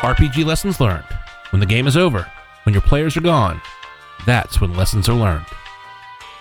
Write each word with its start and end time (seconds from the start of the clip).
RPG 0.00 0.46
lessons 0.46 0.80
learned. 0.80 1.04
When 1.50 1.60
the 1.60 1.66
game 1.66 1.86
is 1.86 1.94
over, 1.94 2.26
when 2.62 2.72
your 2.72 2.80
players 2.80 3.18
are 3.18 3.20
gone, 3.20 3.60
that's 4.24 4.58
when 4.58 4.74
lessons 4.74 5.10
are 5.10 5.14
learned. 5.14 5.44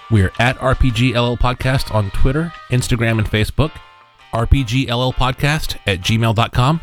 We're 0.09 0.31
at 0.39 0.57
RPGLL 0.59 1.37
Podcast 1.39 1.93
on 1.93 2.09
Twitter, 2.11 2.53
Instagram, 2.69 3.17
and 3.17 3.29
Facebook, 3.29 3.71
RPGLLPodcast 4.33 5.77
at 5.87 5.99
gmail.com, 5.99 6.81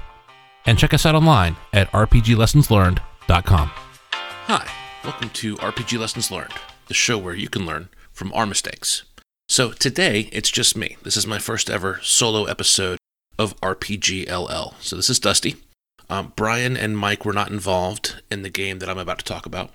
and 0.66 0.79
check 0.79 0.93
us 0.93 1.07
out 1.07 1.14
online 1.14 1.57
at 1.73 1.91
RPGLessonsLearned.com. 1.93 3.70
Hi, 3.72 4.70
welcome 5.02 5.30
to 5.30 5.56
RPG 5.56 5.98
Lessons 5.98 6.30
Learned, 6.30 6.52
the 6.88 6.95
show 6.95 7.16
where 7.16 7.34
you 7.34 7.48
can 7.48 7.64
learn 7.64 7.88
from 8.12 8.30
our 8.34 8.45
mistakes. 8.45 9.04
So 9.48 9.72
today, 9.72 10.29
it's 10.30 10.50
just 10.50 10.77
me. 10.77 10.98
This 11.02 11.16
is 11.16 11.27
my 11.27 11.38
first 11.38 11.70
ever 11.70 12.00
solo 12.02 12.45
episode 12.45 12.98
of 13.38 13.58
RPGLL. 13.62 14.74
So 14.80 14.95
this 14.95 15.08
is 15.08 15.18
Dusty. 15.18 15.56
Um, 16.09 16.33
Brian 16.37 16.77
and 16.77 16.96
Mike 16.96 17.24
were 17.24 17.33
not 17.33 17.51
involved 17.51 18.23
in 18.30 18.42
the 18.42 18.51
game 18.51 18.78
that 18.78 18.88
I'm 18.88 18.98
about 18.98 19.19
to 19.19 19.24
talk 19.24 19.46
about. 19.46 19.70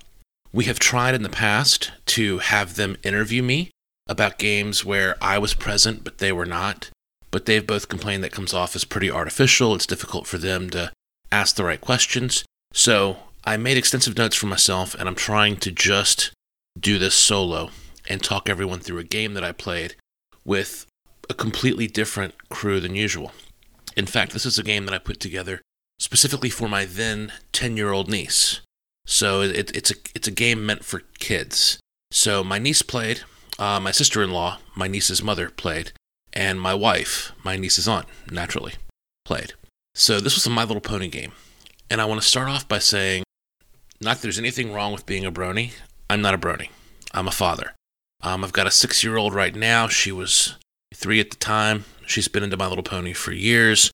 We 0.52 0.64
have 0.64 0.78
tried 0.78 1.14
in 1.14 1.22
the 1.22 1.28
past 1.28 1.92
to 2.06 2.38
have 2.38 2.74
them 2.76 2.96
interview 3.02 3.42
me 3.42 3.70
about 4.08 4.38
games 4.38 4.84
where 4.84 5.16
I 5.22 5.38
was 5.38 5.54
present 5.54 6.04
but 6.04 6.18
they 6.18 6.32
were 6.32 6.46
not, 6.46 6.90
but 7.30 7.46
they've 7.46 7.66
both 7.66 7.88
complained 7.88 8.22
that 8.24 8.32
comes 8.32 8.52
off 8.52 8.76
as 8.76 8.84
pretty 8.84 9.10
artificial. 9.10 9.74
It's 9.74 9.86
difficult 9.86 10.26
for 10.26 10.38
them 10.38 10.70
to 10.70 10.92
ask 11.30 11.56
the 11.56 11.64
right 11.64 11.80
questions. 11.80 12.44
So 12.72 13.18
I 13.44 13.56
made 13.56 13.76
extensive 13.76 14.16
notes 14.16 14.36
for 14.36 14.46
myself 14.46 14.94
and 14.94 15.08
I'm 15.08 15.14
trying 15.14 15.56
to 15.58 15.70
just 15.70 16.32
do 16.78 16.98
this 16.98 17.14
solo 17.14 17.70
and 18.08 18.22
talk 18.22 18.48
everyone 18.48 18.80
through 18.80 18.98
a 18.98 19.04
game 19.04 19.34
that 19.34 19.44
I 19.44 19.52
played 19.52 19.94
with 20.44 20.86
a 21.30 21.34
completely 21.34 21.86
different 21.86 22.34
crew 22.48 22.80
than 22.80 22.94
usual. 22.94 23.32
In 23.96 24.06
fact, 24.06 24.32
this 24.32 24.46
is 24.46 24.58
a 24.58 24.62
game 24.62 24.86
that 24.86 24.94
I 24.94 24.98
put 24.98 25.20
together 25.20 25.60
specifically 26.02 26.50
for 26.50 26.68
my 26.68 26.84
then 26.84 27.32
10 27.52 27.76
year 27.76 27.92
old 27.92 28.10
niece. 28.10 28.60
So 29.06 29.40
it, 29.40 29.74
it's 29.74 29.90
a 29.92 29.94
it's 30.14 30.28
a 30.28 30.32
game 30.32 30.66
meant 30.66 30.84
for 30.84 31.02
kids. 31.18 31.78
So 32.10 32.42
my 32.44 32.58
niece 32.58 32.82
played, 32.82 33.22
uh, 33.58 33.80
my 33.80 33.92
sister-in-law, 33.92 34.58
my 34.74 34.88
niece's 34.88 35.22
mother 35.22 35.48
played, 35.48 35.92
and 36.32 36.60
my 36.60 36.74
wife, 36.74 37.32
my 37.44 37.56
niece's 37.56 37.88
aunt, 37.88 38.06
naturally 38.30 38.74
played. 39.24 39.54
So 39.94 40.20
this 40.20 40.34
was 40.34 40.46
a 40.46 40.50
My 40.50 40.64
Little 40.64 40.80
Pony 40.80 41.08
game, 41.08 41.32
and 41.88 42.00
I 42.00 42.04
want 42.04 42.20
to 42.20 42.26
start 42.26 42.48
off 42.48 42.68
by 42.68 42.80
saying, 42.80 43.22
not 44.00 44.16
that 44.16 44.22
there's 44.22 44.38
anything 44.38 44.72
wrong 44.72 44.92
with 44.92 45.06
being 45.06 45.24
a 45.24 45.32
brony. 45.32 45.72
I'm 46.10 46.20
not 46.20 46.34
a 46.34 46.38
brony. 46.38 46.68
I'm 47.14 47.28
a 47.28 47.32
father. 47.32 47.74
Um, 48.22 48.44
I've 48.44 48.52
got 48.52 48.66
a 48.66 48.70
six-year-old 48.70 49.32
right 49.32 49.54
now. 49.54 49.88
She 49.88 50.12
was 50.12 50.56
three 50.94 51.20
at 51.20 51.30
the 51.30 51.36
time. 51.36 51.84
She's 52.06 52.28
been 52.28 52.42
into 52.42 52.56
My 52.56 52.66
Little 52.66 52.84
Pony 52.84 53.12
for 53.12 53.32
years. 53.32 53.90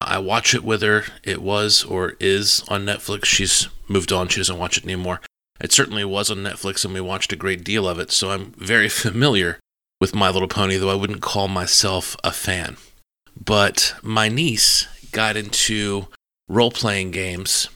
I 0.00 0.18
watch 0.18 0.54
it 0.54 0.64
with 0.64 0.82
her. 0.82 1.04
It 1.24 1.42
was 1.42 1.84
or 1.84 2.14
is 2.20 2.62
on 2.68 2.84
Netflix. 2.84 3.24
She's 3.24 3.68
moved 3.88 4.12
on. 4.12 4.28
She 4.28 4.40
doesn't 4.40 4.58
watch 4.58 4.78
it 4.78 4.84
anymore. 4.84 5.20
It 5.60 5.72
certainly 5.72 6.04
was 6.04 6.30
on 6.30 6.38
Netflix, 6.38 6.84
and 6.84 6.92
we 6.92 7.00
watched 7.00 7.32
a 7.32 7.36
great 7.36 7.64
deal 7.64 7.88
of 7.88 7.98
it, 7.98 8.12
so 8.12 8.30
I'm 8.30 8.52
very 8.52 8.88
familiar 8.90 9.58
with 10.00 10.14
My 10.14 10.30
Little 10.30 10.48
Pony, 10.48 10.76
though 10.76 10.90
I 10.90 10.94
wouldn't 10.94 11.22
call 11.22 11.48
myself 11.48 12.16
a 12.22 12.30
fan. 12.30 12.76
But 13.42 13.94
my 14.02 14.28
niece 14.28 14.86
got 15.12 15.36
into 15.36 16.08
role 16.48 16.70
playing 16.70 17.10
games. 17.10 17.68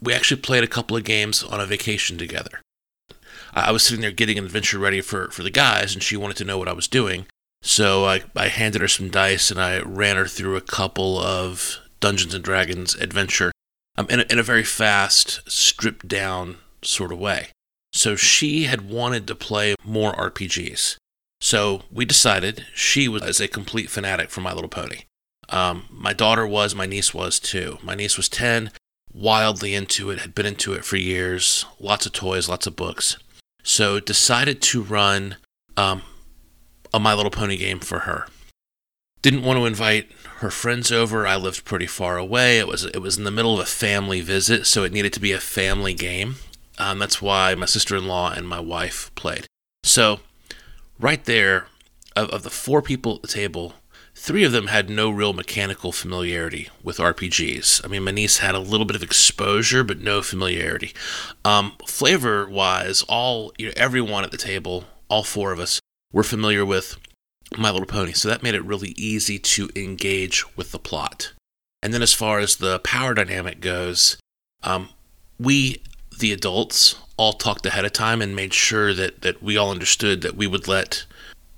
We 0.00 0.12
actually 0.12 0.40
played 0.40 0.64
a 0.64 0.68
couple 0.68 0.96
of 0.96 1.04
games 1.04 1.42
on 1.42 1.60
a 1.60 1.66
vacation 1.66 2.18
together. 2.18 2.60
I 3.54 3.70
was 3.70 3.82
sitting 3.82 4.00
there 4.00 4.10
getting 4.10 4.38
an 4.38 4.44
adventure 4.44 4.78
ready 4.78 5.00
for, 5.00 5.30
for 5.30 5.42
the 5.42 5.50
guys, 5.50 5.92
and 5.92 6.02
she 6.02 6.16
wanted 6.16 6.38
to 6.38 6.44
know 6.44 6.58
what 6.58 6.68
I 6.68 6.72
was 6.72 6.88
doing. 6.88 7.26
So 7.62 8.04
I, 8.04 8.22
I 8.36 8.48
handed 8.48 8.80
her 8.80 8.88
some 8.88 9.08
dice 9.08 9.50
and 9.50 9.60
I 9.60 9.80
ran 9.80 10.16
her 10.16 10.26
through 10.26 10.56
a 10.56 10.60
couple 10.60 11.18
of 11.18 11.78
Dungeons 12.00 12.34
and 12.34 12.44
Dragons 12.44 12.94
adventure 12.96 13.52
um, 13.96 14.06
in, 14.10 14.20
a, 14.20 14.24
in 14.28 14.38
a 14.38 14.42
very 14.42 14.64
fast, 14.64 15.40
stripped 15.50 16.08
down 16.08 16.56
sort 16.82 17.12
of 17.12 17.18
way. 17.18 17.48
So 17.92 18.16
she 18.16 18.64
had 18.64 18.90
wanted 18.90 19.26
to 19.28 19.34
play 19.34 19.76
more 19.84 20.12
RPGs. 20.14 20.96
So 21.40 21.82
we 21.90 22.04
decided 22.04 22.66
she 22.74 23.08
was 23.08 23.40
a 23.40 23.48
complete 23.48 23.90
fanatic 23.90 24.30
for 24.30 24.40
My 24.40 24.52
Little 24.52 24.68
Pony. 24.68 25.02
Um, 25.48 25.84
my 25.90 26.12
daughter 26.12 26.46
was, 26.46 26.74
my 26.74 26.86
niece 26.86 27.12
was 27.12 27.38
too. 27.38 27.78
My 27.82 27.94
niece 27.94 28.16
was 28.16 28.28
10, 28.28 28.70
wildly 29.12 29.74
into 29.74 30.10
it, 30.10 30.20
had 30.20 30.34
been 30.34 30.46
into 30.46 30.72
it 30.72 30.84
for 30.84 30.96
years, 30.96 31.66
lots 31.78 32.06
of 32.06 32.12
toys, 32.12 32.48
lots 32.48 32.66
of 32.66 32.76
books. 32.76 33.18
So 33.62 34.00
decided 34.00 34.62
to 34.62 34.82
run 34.82 35.36
um, 35.76 36.02
a 36.92 37.00
My 37.00 37.14
Little 37.14 37.30
Pony 37.30 37.56
game 37.56 37.80
for 37.80 38.00
her. 38.00 38.26
Didn't 39.22 39.44
want 39.44 39.58
to 39.58 39.66
invite 39.66 40.10
her 40.38 40.50
friends 40.50 40.90
over. 40.90 41.26
I 41.26 41.36
lived 41.36 41.64
pretty 41.64 41.86
far 41.86 42.18
away. 42.18 42.58
It 42.58 42.66
was 42.66 42.84
it 42.84 42.98
was 42.98 43.16
in 43.16 43.24
the 43.24 43.30
middle 43.30 43.54
of 43.54 43.60
a 43.60 43.66
family 43.66 44.20
visit, 44.20 44.66
so 44.66 44.82
it 44.82 44.92
needed 44.92 45.12
to 45.12 45.20
be 45.20 45.32
a 45.32 45.38
family 45.38 45.94
game. 45.94 46.36
Um, 46.78 46.98
that's 46.98 47.22
why 47.22 47.54
my 47.54 47.66
sister-in-law 47.66 48.32
and 48.32 48.48
my 48.48 48.58
wife 48.58 49.12
played. 49.14 49.46
So, 49.84 50.20
right 50.98 51.24
there, 51.24 51.66
of, 52.16 52.30
of 52.30 52.42
the 52.42 52.50
four 52.50 52.82
people 52.82 53.16
at 53.16 53.22
the 53.22 53.28
table, 53.28 53.74
three 54.14 54.42
of 54.42 54.52
them 54.52 54.68
had 54.68 54.90
no 54.90 55.10
real 55.10 55.32
mechanical 55.32 55.92
familiarity 55.92 56.68
with 56.82 56.98
RPGs. 56.98 57.84
I 57.84 57.88
mean, 57.88 58.04
my 58.04 58.10
niece 58.10 58.38
had 58.38 58.54
a 58.54 58.60
little 58.60 58.86
bit 58.86 58.96
of 58.96 59.02
exposure, 59.02 59.84
but 59.84 60.00
no 60.00 60.22
familiarity. 60.22 60.92
Um, 61.44 61.74
flavor-wise, 61.86 63.02
all 63.02 63.52
you 63.58 63.66
know, 63.66 63.72
everyone 63.76 64.24
at 64.24 64.30
the 64.30 64.36
table, 64.36 64.84
all 65.08 65.22
four 65.22 65.52
of 65.52 65.60
us, 65.60 65.80
were 66.12 66.22
familiar 66.22 66.64
with 66.64 66.96
My 67.56 67.70
Little 67.70 67.86
Pony, 67.86 68.12
so 68.12 68.28
that 68.28 68.42
made 68.42 68.54
it 68.54 68.64
really 68.64 68.94
easy 68.96 69.38
to 69.38 69.70
engage 69.74 70.44
with 70.56 70.72
the 70.72 70.78
plot. 70.78 71.32
And 71.82 71.92
then, 71.92 72.02
as 72.02 72.14
far 72.14 72.38
as 72.38 72.56
the 72.56 72.78
power 72.80 73.14
dynamic 73.14 73.60
goes, 73.60 74.16
um, 74.62 74.90
we, 75.38 75.82
the 76.18 76.32
adults, 76.32 76.96
all 77.16 77.32
talked 77.32 77.66
ahead 77.66 77.84
of 77.84 77.92
time 77.92 78.22
and 78.22 78.36
made 78.36 78.54
sure 78.54 78.94
that, 78.94 79.22
that 79.22 79.42
we 79.42 79.56
all 79.56 79.70
understood 79.70 80.22
that 80.22 80.36
we 80.36 80.46
would 80.46 80.68
let 80.68 81.04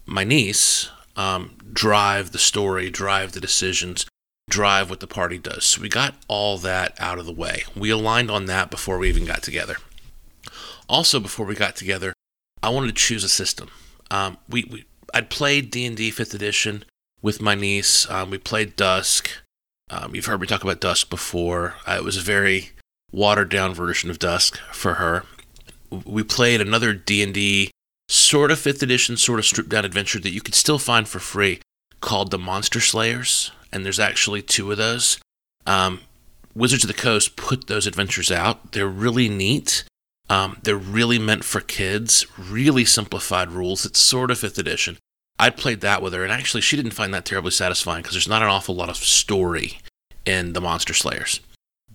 my 0.07 0.25
niece 0.25 0.91
um, 1.17 1.57
drive 1.73 2.33
the 2.33 2.39
story, 2.39 2.91
drive 2.91 3.33
the 3.33 3.41
decisions, 3.41 4.07
drive 4.51 4.91
what 4.91 5.01
the 5.01 5.07
party 5.07 5.39
does. 5.39 5.65
So 5.65 5.81
we 5.81 5.89
got 5.89 6.15
all 6.29 6.59
that 6.59 6.95
out 7.01 7.19
of 7.19 7.27
the 7.27 7.33
way. 7.33 7.65
We 7.77 7.91
aligned 7.91 8.31
on 8.31 8.47
that 8.47 8.71
before 8.71 8.99
we 8.99 9.09
even 9.09 9.25
got 9.25 9.43
together. 9.43 9.77
Also, 10.89 11.19
before 11.19 11.47
we 11.47 11.55
got 11.55 11.77
together, 11.77 12.13
I 12.63 12.69
wanted 12.69 12.89
to 12.89 12.95
choose 12.95 13.25
a 13.25 13.29
system. 13.29 13.71
Um, 14.11 14.39
we, 14.49 14.65
we 14.71 14.85
I'd 15.13 15.31
played 15.31 15.71
D 15.71 15.85
and 15.87 15.97
D 15.97 16.11
Fifth 16.11 16.35
Edition 16.35 16.85
with 17.23 17.41
my 17.41 17.55
niece. 17.55 18.09
Um, 18.11 18.31
we 18.31 18.39
played 18.39 18.77
Dusk. 18.77 19.31
Um, 19.91 20.15
you've 20.15 20.27
heard 20.27 20.41
me 20.41 20.47
talk 20.47 20.63
about 20.63 20.81
Dusk 20.81 21.11
before. 21.11 21.75
Uh, 21.87 21.97
it 21.99 22.05
was 22.05 22.17
a 22.17 22.23
very 22.23 22.71
watered 23.13 23.49
down 23.49 23.75
version 23.75 24.11
of 24.11 24.19
Dusk 24.19 24.59
for 24.73 24.95
her. 24.95 25.25
We 25.91 26.23
played 26.23 26.61
another 26.61 26.93
D 26.93 27.23
and 27.23 27.33
D 27.33 27.71
sort 28.09 28.51
of 28.51 28.59
Fifth 28.59 28.83
Edition, 28.83 29.17
sort 29.17 29.39
of 29.39 29.47
stripped 29.47 29.71
down 29.71 29.85
adventure 29.85 30.19
that 30.21 30.33
you 30.33 30.41
could 30.41 30.55
still 30.55 30.79
find 30.79 31.09
for 31.09 31.19
free 31.19 31.61
called 32.01 32.31
the 32.31 32.39
Monster 32.39 32.81
Slayers, 32.81 33.51
and 33.73 33.85
there's 33.85 34.01
actually 34.01 34.43
two 34.43 34.71
of 34.71 34.77
those. 34.77 35.19
Um, 35.67 36.01
Wizards 36.55 36.85
of 36.85 36.89
the 36.89 36.95
Coast 36.95 37.37
put 37.37 37.67
those 37.67 37.87
adventures 37.87 38.31
out. 38.31 38.73
They're 38.73 38.87
really 38.87 39.29
neat. 39.29 39.85
Um, 40.29 40.59
they're 40.63 40.77
really 40.77 41.19
meant 41.19 41.45
for 41.45 41.61
kids, 41.61 42.27
really 42.39 42.85
simplified 42.85 43.51
rules. 43.51 43.85
It's 43.85 44.01
sort 44.01 44.31
of 44.31 44.39
fifth 44.39 44.59
edition. 44.59 44.97
I 45.39 45.51
played 45.51 45.81
that 45.81 46.01
with 46.01 46.13
her, 46.13 46.23
and 46.23 46.33
actually, 46.33 46.61
she 46.61 46.77
didn't 46.77 46.93
find 46.93 47.13
that 47.13 47.25
terribly 47.25 47.51
satisfying 47.51 48.03
because 48.03 48.15
there's 48.15 48.29
not 48.29 48.43
an 48.43 48.49
awful 48.49 48.75
lot 48.75 48.89
of 48.89 48.97
story 48.97 49.79
in 50.25 50.53
the 50.53 50.61
Monster 50.61 50.95
Slayers. 50.95 51.41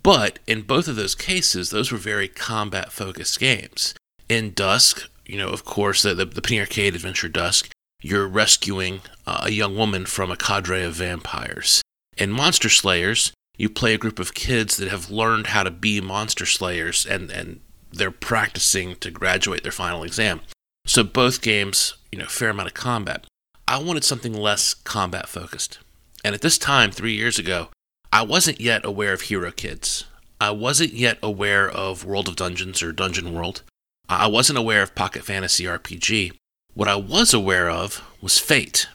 But 0.02 0.38
in 0.46 0.62
both 0.62 0.88
of 0.88 0.96
those 0.96 1.14
cases, 1.14 1.70
those 1.70 1.90
were 1.90 1.98
very 1.98 2.28
combat 2.28 2.92
focused 2.92 3.40
games. 3.40 3.94
In 4.28 4.52
Dusk, 4.52 5.10
you 5.26 5.36
know, 5.36 5.48
of 5.48 5.64
course, 5.64 6.02
the, 6.02 6.14
the, 6.14 6.26
the 6.26 6.42
Penny 6.42 6.60
Arcade 6.60 6.94
adventure 6.94 7.28
Dusk, 7.28 7.70
you're 8.02 8.28
rescuing 8.28 9.00
uh, 9.26 9.42
a 9.44 9.50
young 9.50 9.76
woman 9.76 10.06
from 10.06 10.30
a 10.30 10.36
cadre 10.36 10.82
of 10.82 10.94
vampires. 10.94 11.82
In 12.16 12.30
Monster 12.30 12.68
Slayers, 12.68 13.32
you 13.56 13.68
play 13.68 13.92
a 13.92 13.98
group 13.98 14.18
of 14.18 14.34
kids 14.34 14.76
that 14.78 14.88
have 14.88 15.10
learned 15.10 15.48
how 15.48 15.62
to 15.62 15.70
be 15.70 16.00
monster 16.00 16.46
slayers 16.46 17.04
and, 17.04 17.30
and 17.30 17.60
they're 17.92 18.10
practicing 18.10 18.96
to 18.96 19.10
graduate 19.10 19.62
their 19.62 19.72
final 19.72 20.02
exam. 20.02 20.40
So 20.86 21.02
both 21.02 21.42
games, 21.42 21.94
you 22.10 22.18
know, 22.18 22.26
fair 22.26 22.50
amount 22.50 22.68
of 22.68 22.74
combat. 22.74 23.26
I 23.68 23.78
wanted 23.78 24.04
something 24.04 24.34
less 24.34 24.74
combat 24.74 25.28
focused. 25.28 25.78
And 26.24 26.34
at 26.34 26.40
this 26.40 26.58
time, 26.58 26.90
three 26.90 27.14
years 27.14 27.38
ago, 27.38 27.68
I 28.12 28.22
wasn't 28.22 28.60
yet 28.60 28.84
aware 28.84 29.12
of 29.12 29.22
Hero 29.22 29.52
Kids. 29.52 30.04
I 30.40 30.50
wasn't 30.50 30.92
yet 30.94 31.18
aware 31.22 31.70
of 31.70 32.04
World 32.04 32.28
of 32.28 32.36
Dungeons 32.36 32.82
or 32.82 32.92
Dungeon 32.92 33.32
World. 33.32 33.62
I 34.08 34.26
wasn't 34.26 34.58
aware 34.58 34.82
of 34.82 34.94
Pocket 34.94 35.22
Fantasy 35.22 35.64
RPG. 35.64 36.32
What 36.74 36.88
I 36.88 36.96
was 36.96 37.32
aware 37.32 37.70
of 37.70 38.02
was 38.20 38.38
Fate. 38.38 38.88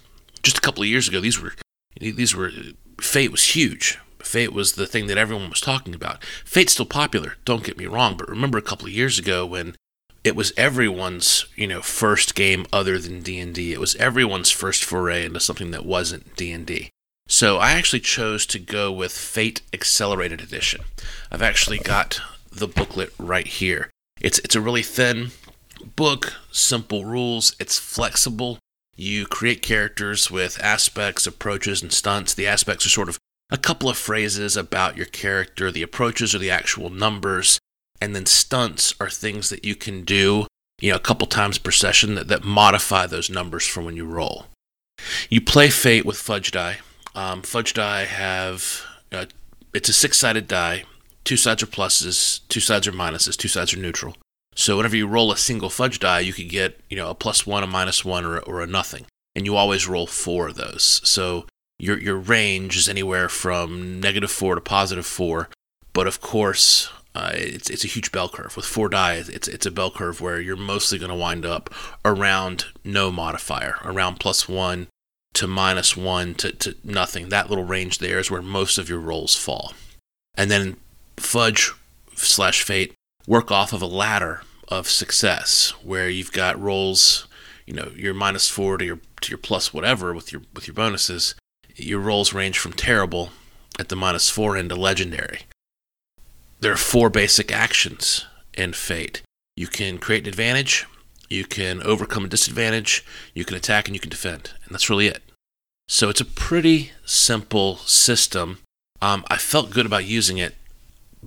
Just 0.44 0.58
a 0.58 0.62
couple 0.62 0.84
of 0.84 0.90
years 0.90 1.08
ago, 1.08 1.20
these 1.20 1.42
were 1.42 1.54
these 2.00 2.36
were 2.36 2.52
Fate 3.00 3.32
was 3.32 3.56
huge. 3.56 3.98
Fate 4.36 4.52
was 4.52 4.74
the 4.74 4.86
thing 4.86 5.08
that 5.08 5.18
everyone 5.18 5.50
was 5.50 5.62
talking 5.62 5.96
about. 5.96 6.22
Fate's 6.44 6.74
still 6.74 6.86
popular, 6.86 7.38
don't 7.46 7.64
get 7.64 7.78
me 7.78 7.86
wrong, 7.86 8.18
but 8.18 8.28
remember 8.28 8.58
a 8.58 8.62
couple 8.62 8.86
of 8.86 8.92
years 8.92 9.18
ago 9.18 9.46
when 9.46 9.78
it 10.26 10.36
was 10.36 10.52
everyone's, 10.58 11.46
you 11.56 11.66
know, 11.66 11.82
first 11.82 12.36
game 12.36 12.66
other 12.74 13.00
than 13.00 13.22
D&D. 13.22 13.72
It 13.72 13.80
was 13.80 13.96
everyone's 13.96 14.52
first 14.52 14.84
foray 14.84 15.24
into 15.24 15.40
something 15.40 15.72
that 15.72 15.86
wasn't 15.86 16.36
D&D. 16.36 16.90
So 17.30 17.60
I 17.60 17.72
actually 17.72 18.02
chose 18.02 18.46
to 18.48 18.60
go 18.60 18.92
with 18.92 19.14
Fate 19.14 19.62
Accelerated 19.72 20.42
Edition. 20.42 20.82
I've 21.32 21.42
actually 21.42 21.78
got 21.78 22.20
the 22.52 22.68
booklet 22.68 23.14
right 23.18 23.48
here. 23.48 23.90
It's 24.20 24.40
it's 24.40 24.56
a 24.56 24.60
really 24.60 24.84
thin 24.84 25.32
book, 25.96 26.34
simple 26.52 27.06
rules, 27.06 27.56
it's 27.58 27.80
flexible. 27.80 28.60
You 28.98 29.28
create 29.28 29.62
characters 29.62 30.30
with 30.30 30.62
aspects, 30.62 31.26
approaches, 31.26 31.82
and 31.82 31.94
stunts. 31.94 32.34
The 32.34 32.48
aspects 32.48 32.86
are 32.86 32.90
sort 32.90 33.08
of 33.08 33.18
a 33.50 33.58
couple 33.58 33.90
of 33.90 33.98
phrases 33.98 34.58
about 34.58 34.98
your 34.98 35.06
character. 35.06 35.72
The 35.72 35.84
approaches 35.84 36.34
or 36.34 36.40
the 36.40 36.52
actual 36.52 36.90
numbers. 36.90 37.60
And 38.02 38.16
then 38.16 38.26
stunts 38.26 38.94
are 39.00 39.10
things 39.10 39.50
that 39.50 39.64
you 39.64 39.76
can 39.76 40.04
do, 40.04 40.48
you 40.82 40.92
know, 40.92 40.98
a 40.98 41.02
couple 41.02 41.28
times 41.28 41.58
per 41.58 41.72
session 41.72 42.16
that, 42.16 42.28
that 42.28 42.44
modify 42.44 43.08
those 43.08 43.30
numbers 43.30 43.66
from 43.66 43.86
when 43.86 43.96
you 43.96 44.06
roll. 44.06 44.48
You 45.30 45.42
play 45.42 45.70
Fate 45.70 46.06
with 46.06 46.18
fudge 46.18 46.52
die. 46.52 46.78
Um, 47.14 47.42
fudge 47.42 47.74
die 47.74 48.06
have, 48.06 48.84
uh, 49.12 49.26
it's 49.74 49.90
a 49.90 49.94
six 49.94 50.18
sided 50.18 50.48
die. 50.48 50.84
Two 51.24 51.38
sides 51.38 51.64
are 51.64 51.68
pluses, 51.68 52.42
two 52.50 52.60
sides 52.60 52.88
are 52.88 52.92
minuses, 52.92 53.38
two 53.38 53.48
sides 53.48 53.74
are 53.74 53.80
neutral. 53.80 54.16
So 54.56 54.78
whenever 54.78 54.96
you 54.96 55.08
roll 55.08 55.32
a 55.32 55.38
single 55.38 55.70
fudge 55.70 56.00
die, 56.00 56.20
you 56.20 56.34
could 56.34 56.50
get, 56.50 56.80
you 56.90 56.98
know, 56.98 57.10
a 57.10 57.16
plus 57.16 57.48
one, 57.48 57.64
a 57.64 57.68
minus 57.68 58.06
one, 58.06 58.26
or, 58.26 58.40
or 58.40 58.62
a 58.62 58.68
nothing. 58.68 59.06
And 59.36 59.46
you 59.46 59.56
always 59.56 59.88
roll 59.88 60.08
four 60.08 60.48
of 60.48 60.56
those. 60.56 61.02
So 61.04 61.46
your 61.80 61.98
your 62.00 62.18
range 62.18 62.77
is 62.77 62.89
anywhere 62.89 63.30
from 63.30 64.00
negative 64.00 64.31
four 64.31 64.56
to 64.56 64.62
positive 64.62 65.06
four. 65.06 65.50
But 65.94 66.07
of 66.07 66.22
course, 66.22 66.89
uh, 67.13 67.31
it's 67.33 67.69
it's 67.69 67.86
a 67.86 67.89
huge 67.89 68.12
bell 68.12 68.30
curve. 68.30 68.56
With 68.56 68.66
four 68.66 68.89
die, 68.89 69.24
it's 69.27 69.48
it's 69.48 69.66
a 69.66 69.72
bell 69.72 69.92
curve 69.92 70.22
where 70.22 70.39
you're 70.39 70.56
mostly 70.56 70.98
going 71.00 71.12
to 71.12 71.16
wind 71.16 71.45
up 71.45 71.74
around 72.04 72.66
no 72.83 73.12
modifier, 73.12 73.77
around 73.83 74.19
plus 74.19 74.50
one 74.50 74.88
to 75.33 75.48
minus 75.48 75.95
one 75.95 76.33
to, 76.36 76.51
to 76.51 76.75
nothing. 76.83 77.30
That 77.30 77.50
little 77.50 77.66
range 77.66 78.00
there 78.00 78.19
is 78.19 78.31
where 78.31 78.42
most 78.42 78.77
of 78.77 78.89
your 78.89 79.00
rolls 79.00 79.36
fall. 79.36 79.74
And 80.36 80.50
then 80.50 80.77
fudge 81.18 81.72
slash 82.16 82.63
fate 82.63 82.94
work 83.27 83.51
off 83.51 83.74
of 83.74 83.81
a 83.81 83.88
ladder 83.88 84.42
of 84.68 84.89
success 84.89 85.74
where 85.83 86.10
you've 86.10 86.31
got 86.31 86.60
rolls, 86.60 87.27
you 87.66 87.74
know, 87.74 87.92
your 87.95 88.13
minus 88.13 88.50
four 88.50 88.77
to 88.77 88.86
your 88.86 89.00
to 89.22 89.30
your 89.30 89.38
plus 89.38 89.74
whatever 89.74 90.13
with 90.13 90.31
your 90.31 90.42
with 90.54 90.68
your 90.68 90.74
bonuses. 90.74 91.36
Your 91.75 92.00
rolls 92.00 92.33
range 92.33 92.57
from 92.57 92.74
terrible 92.74 93.31
at 93.77 93.89
the 93.89 93.95
minus 93.95 94.30
four 94.30 94.56
end 94.56 94.69
to 94.69 94.75
legendary. 94.75 95.42
There 96.62 96.72
are 96.72 96.77
four 96.77 97.10
basic 97.10 97.51
actions 97.51 98.25
in 98.54 98.74
Fate. 98.74 99.22
You 99.57 99.68
can 99.68 99.98
create 99.98 100.24
an 100.24 100.30
advantage, 100.30 100.86
you 101.30 101.44
can 101.44 101.81
overcome 101.83 102.25
a 102.25 102.30
disadvantage, 102.30 103.06
you 103.33 103.44
can 103.44 103.57
attack, 103.57 103.88
and 103.88 103.95
you 103.95 104.00
can 104.00 104.10
defend. 104.10 104.51
And 104.63 104.74
that's 104.74 104.89
really 104.89 105.07
it. 105.07 105.22
So 105.88 106.10
it's 106.10 106.22
a 106.22 106.25
pretty 106.25 106.92
simple 107.06 107.77
system. 107.77 108.60
Um, 109.01 109.25
I 109.27 109.38
felt 109.38 109.72
good 109.72 109.86
about 109.86 110.06
using 110.06 110.38
it 110.38 110.56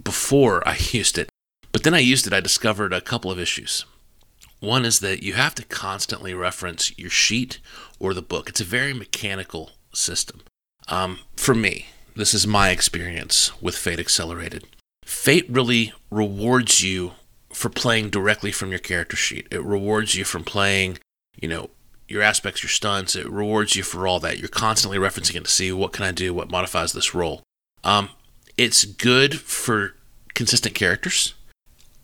before 0.02 0.66
I 0.68 0.78
used 0.92 1.18
it. 1.18 1.28
But 1.72 1.82
then 1.82 1.94
I 1.94 1.98
used 1.98 2.26
it, 2.26 2.32
I 2.32 2.40
discovered 2.40 2.92
a 2.92 3.00
couple 3.00 3.30
of 3.30 3.38
issues. 3.38 3.84
One 4.60 4.84
is 4.84 5.00
that 5.00 5.22
you 5.22 5.34
have 5.34 5.54
to 5.56 5.64
constantly 5.64 6.34
reference 6.34 6.98
your 6.98 7.10
sheet 7.10 7.60
or 8.00 8.14
the 8.14 8.22
book. 8.22 8.48
It's 8.48 8.60
a 8.60 8.64
very 8.64 8.92
mechanical 8.92 9.72
system. 9.98 10.40
Um, 10.88 11.20
for 11.36 11.54
me, 11.54 11.86
this 12.16 12.34
is 12.34 12.46
my 12.46 12.70
experience 12.70 13.52
with 13.60 13.76
Fate 13.76 14.00
Accelerated. 14.00 14.64
Fate 15.04 15.46
really 15.48 15.92
rewards 16.10 16.82
you 16.82 17.12
for 17.52 17.68
playing 17.68 18.10
directly 18.10 18.52
from 18.52 18.70
your 18.70 18.78
character 18.78 19.16
sheet. 19.16 19.46
It 19.50 19.62
rewards 19.62 20.14
you 20.14 20.24
from 20.24 20.44
playing, 20.44 20.98
you 21.40 21.48
know, 21.48 21.70
your 22.08 22.22
aspects, 22.22 22.62
your 22.62 22.70
stunts. 22.70 23.14
It 23.14 23.30
rewards 23.30 23.76
you 23.76 23.82
for 23.82 24.06
all 24.06 24.20
that. 24.20 24.38
You're 24.38 24.48
constantly 24.48 24.98
referencing 24.98 25.36
it 25.36 25.44
to 25.44 25.50
see 25.50 25.72
what 25.72 25.92
can 25.92 26.04
I 26.04 26.12
do, 26.12 26.32
what 26.32 26.50
modifies 26.50 26.92
this 26.92 27.14
roll. 27.14 27.42
Um, 27.84 28.10
it's 28.56 28.84
good 28.84 29.40
for 29.40 29.94
consistent 30.34 30.74
characters. 30.74 31.34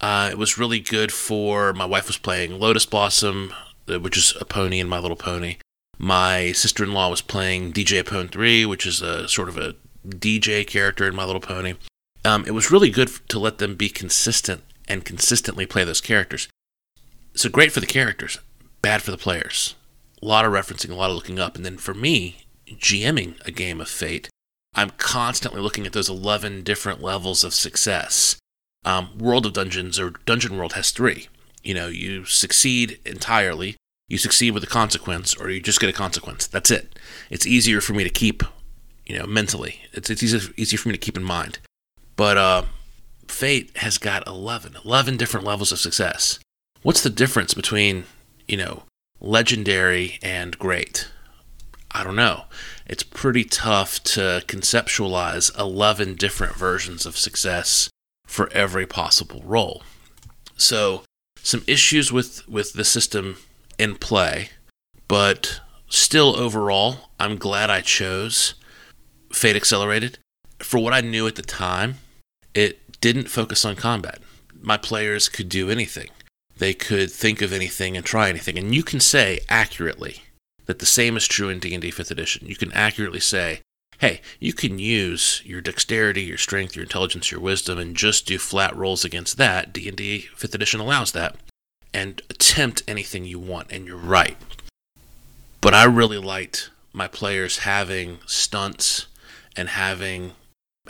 Uh, 0.00 0.29
it 0.31 0.38
was 0.38 0.58
really 0.58 0.81
good 0.81 1.12
for 1.12 1.73
my 1.73 1.87
wife 1.87 2.06
was 2.06 2.19
playing 2.19 2.58
Lotus 2.58 2.87
Blossom, 2.87 3.52
uh, 3.88 3.99
which 3.99 4.17
is 4.17 4.35
a 4.41 4.44
pony 4.44 4.81
in 4.81 4.88
My 4.88 4.99
Little 4.99 5.17
Pony. 5.17 5.56
My 5.99 6.52
sister 6.52 6.85
in 6.85 6.93
law 6.93 7.11
was 7.11 7.23
playing 7.23 7.73
DJ 7.73 8.05
Pon-3, 8.05 8.67
which 8.67 8.87
is 8.87 9.00
a 9.00 9.29
sort 9.29 9.49
of 9.49 9.56
a 9.56 9.75
DJ 10.06 10.67
character 10.67 11.06
in 11.06 11.14
My 11.14 11.25
Little 11.25 11.41
Pony. 11.41 11.75
Um, 12.25 12.44
it 12.46 12.52
was 12.52 12.70
really 12.70 12.91
good 12.91 13.11
to 13.29 13.38
let 13.38 13.58
them 13.58 13.75
be 13.75 13.88
consistent 13.88 14.62
and 14.88 15.05
consistently 15.05 15.67
play 15.67 15.85
those 15.85 16.00
characters. 16.00 16.49
So 17.35 17.49
great 17.49 17.73
for 17.73 17.81
the 17.81 17.87
characters, 17.87 18.38
bad 18.82 19.02
for 19.02 19.11
the 19.11 19.19
players. 19.19 19.75
A 20.23 20.26
lot 20.26 20.44
of 20.44 20.52
referencing, 20.52 20.91
a 20.91 20.94
lot 20.94 21.11
of 21.11 21.17
looking 21.17 21.38
up. 21.38 21.56
And 21.56 21.64
then 21.64 21.76
for 21.76 21.94
me, 21.94 22.46
GMing 22.69 23.44
a 23.46 23.50
game 23.50 23.81
of 23.81 23.88
Fate, 23.88 24.29
I'm 24.75 24.91
constantly 24.91 25.61
looking 25.61 25.87
at 25.87 25.93
those 25.93 26.08
11 26.08 26.62
different 26.62 27.02
levels 27.02 27.44
of 27.44 27.55
success 27.55 28.37
um, 28.85 29.17
World 29.19 29.46
of 29.46 29.52
Dungeons 29.52 29.99
or 29.99 30.11
Dungeon 30.26 30.56
World 30.56 30.75
has 30.75 30.91
three. 30.91 31.29
You 31.62 31.75
know, 31.75 31.88
you 31.88 32.25
succeed 32.26 32.99
entirely, 33.06 33.76
you 34.09 34.19
succeed 34.19 34.53
with 34.53 34.65
a 34.65 34.69
consequence, 34.69 35.35
or 35.35 35.51
you 35.51 35.61
just 35.61 35.81
get 35.81 35.91
a 35.91 35.95
consequence. 35.95 36.47
That's 36.47 36.71
it. 36.71 36.99
It's 37.31 37.47
easier 37.47 37.81
for 37.81 37.95
me 37.95 38.05
to 38.05 38.11
keep, 38.11 38.43
you 39.06 39.19
know, 39.19 39.27
mentally. 39.27 39.81
It's, 39.93 40.11
it's 40.11 40.23
easier, 40.23 40.53
easier 40.56 40.79
for 40.79 40.89
me 40.89 40.95
to 40.95 40.99
keep 40.99 41.17
in 41.17 41.25
mind. 41.25 41.59
But 42.17 42.37
uh, 42.37 42.62
Fate 43.29 43.77
has 43.79 43.99
got 43.99 44.27
11, 44.27 44.77
11 44.85 45.17
different 45.17 45.47
levels 45.47 45.73
of 45.73 45.79
success. 45.79 46.39
What's 46.83 47.03
the 47.03 47.11
difference 47.11 47.55
between, 47.55 48.05
you 48.47 48.56
know, 48.56 48.83
legendary 49.21 50.19
and 50.23 50.59
great? 50.59 51.09
I 51.93 52.05
don't 52.05 52.17
know. 52.17 52.45
It's 52.87 53.03
pretty 53.03 53.45
tough 53.45 54.03
to 54.05 54.43
conceptualize 54.47 55.56
11 55.59 56.17
different 56.17 56.56
versions 56.56 57.06
of 57.06 57.17
success 57.17 57.89
for 58.27 58.53
every 58.53 58.87
possible 58.87 59.43
role. 59.47 59.83
So, 60.56 61.05
some 61.43 61.62
issues 61.67 62.12
with, 62.12 62.47
with 62.49 62.73
the 62.73 62.85
system 62.85 63.37
in 63.79 63.97
play, 63.97 64.50
but 65.09 65.61
still 65.88 66.37
overall, 66.37 67.11
I'm 67.19 67.37
glad 67.37 67.71
I 67.71 67.81
chose 67.81 68.55
Fate 69.32 69.56
Accelerated. 69.56 70.19
For 70.59 70.79
what 70.79 70.93
I 70.93 71.00
knew 71.00 71.26
at 71.26 71.35
the 71.35 71.43
time, 71.43 71.97
it 72.55 73.00
didn't 73.00 73.29
focus 73.29 73.65
on 73.65 73.76
combat. 73.76 74.21
My 74.61 74.76
players 74.76 75.29
could 75.29 75.49
do 75.49 75.71
anything. 75.71 76.09
They 76.56 76.73
could 76.73 77.11
think 77.11 77.43
of 77.43 77.53
anything 77.53 77.97
and 77.97 78.06
try 78.06 78.29
anything. 78.29 78.56
And 78.59 78.75
you 78.75 78.82
can 78.82 79.00
say 79.00 79.41
accurately 79.49 80.23
that 80.67 80.79
the 80.79 80.87
same 80.87 81.17
is 81.17 81.27
true 81.27 81.49
in 81.49 81.59
D&D 81.59 81.91
5th 81.91 82.11
edition. 82.11 82.47
You 82.47 82.56
can 82.56 82.73
accurately 82.73 83.20
say, 83.20 83.61
hey, 83.99 84.20
you 84.38 84.53
can 84.53 84.79
use 84.79 85.43
your 85.44 85.61
dexterity, 85.61 86.23
your 86.23 86.38
strength, 86.38 86.77
your 86.77 86.85
intelligence, 86.85 87.31
your 87.31 87.41
wisdom, 87.41 87.79
and 87.79 87.96
just 87.96 88.27
do 88.27 88.39
flat 88.39 88.75
rolls 88.75 89.05
against 89.05 89.37
that. 89.37 89.72
D&D 89.72 90.29
5th 90.37 90.55
edition 90.55 90.81
allows 90.81 91.13
that. 91.13 91.37
And 91.94 92.20
attempt 92.29 92.82
anything 92.89 93.24
you 93.24 93.39
want, 93.39 93.70
and 93.70 93.86
you're 93.86 93.96
right. 93.96 94.36
But 95.60 95.74
I 95.74 95.84
really 95.84 96.19
liked 96.19 96.70
my 96.93 97.06
players 97.06 97.58
having 97.58 98.19
stunts 98.27 99.06
and 99.56 99.69
having 99.69 100.32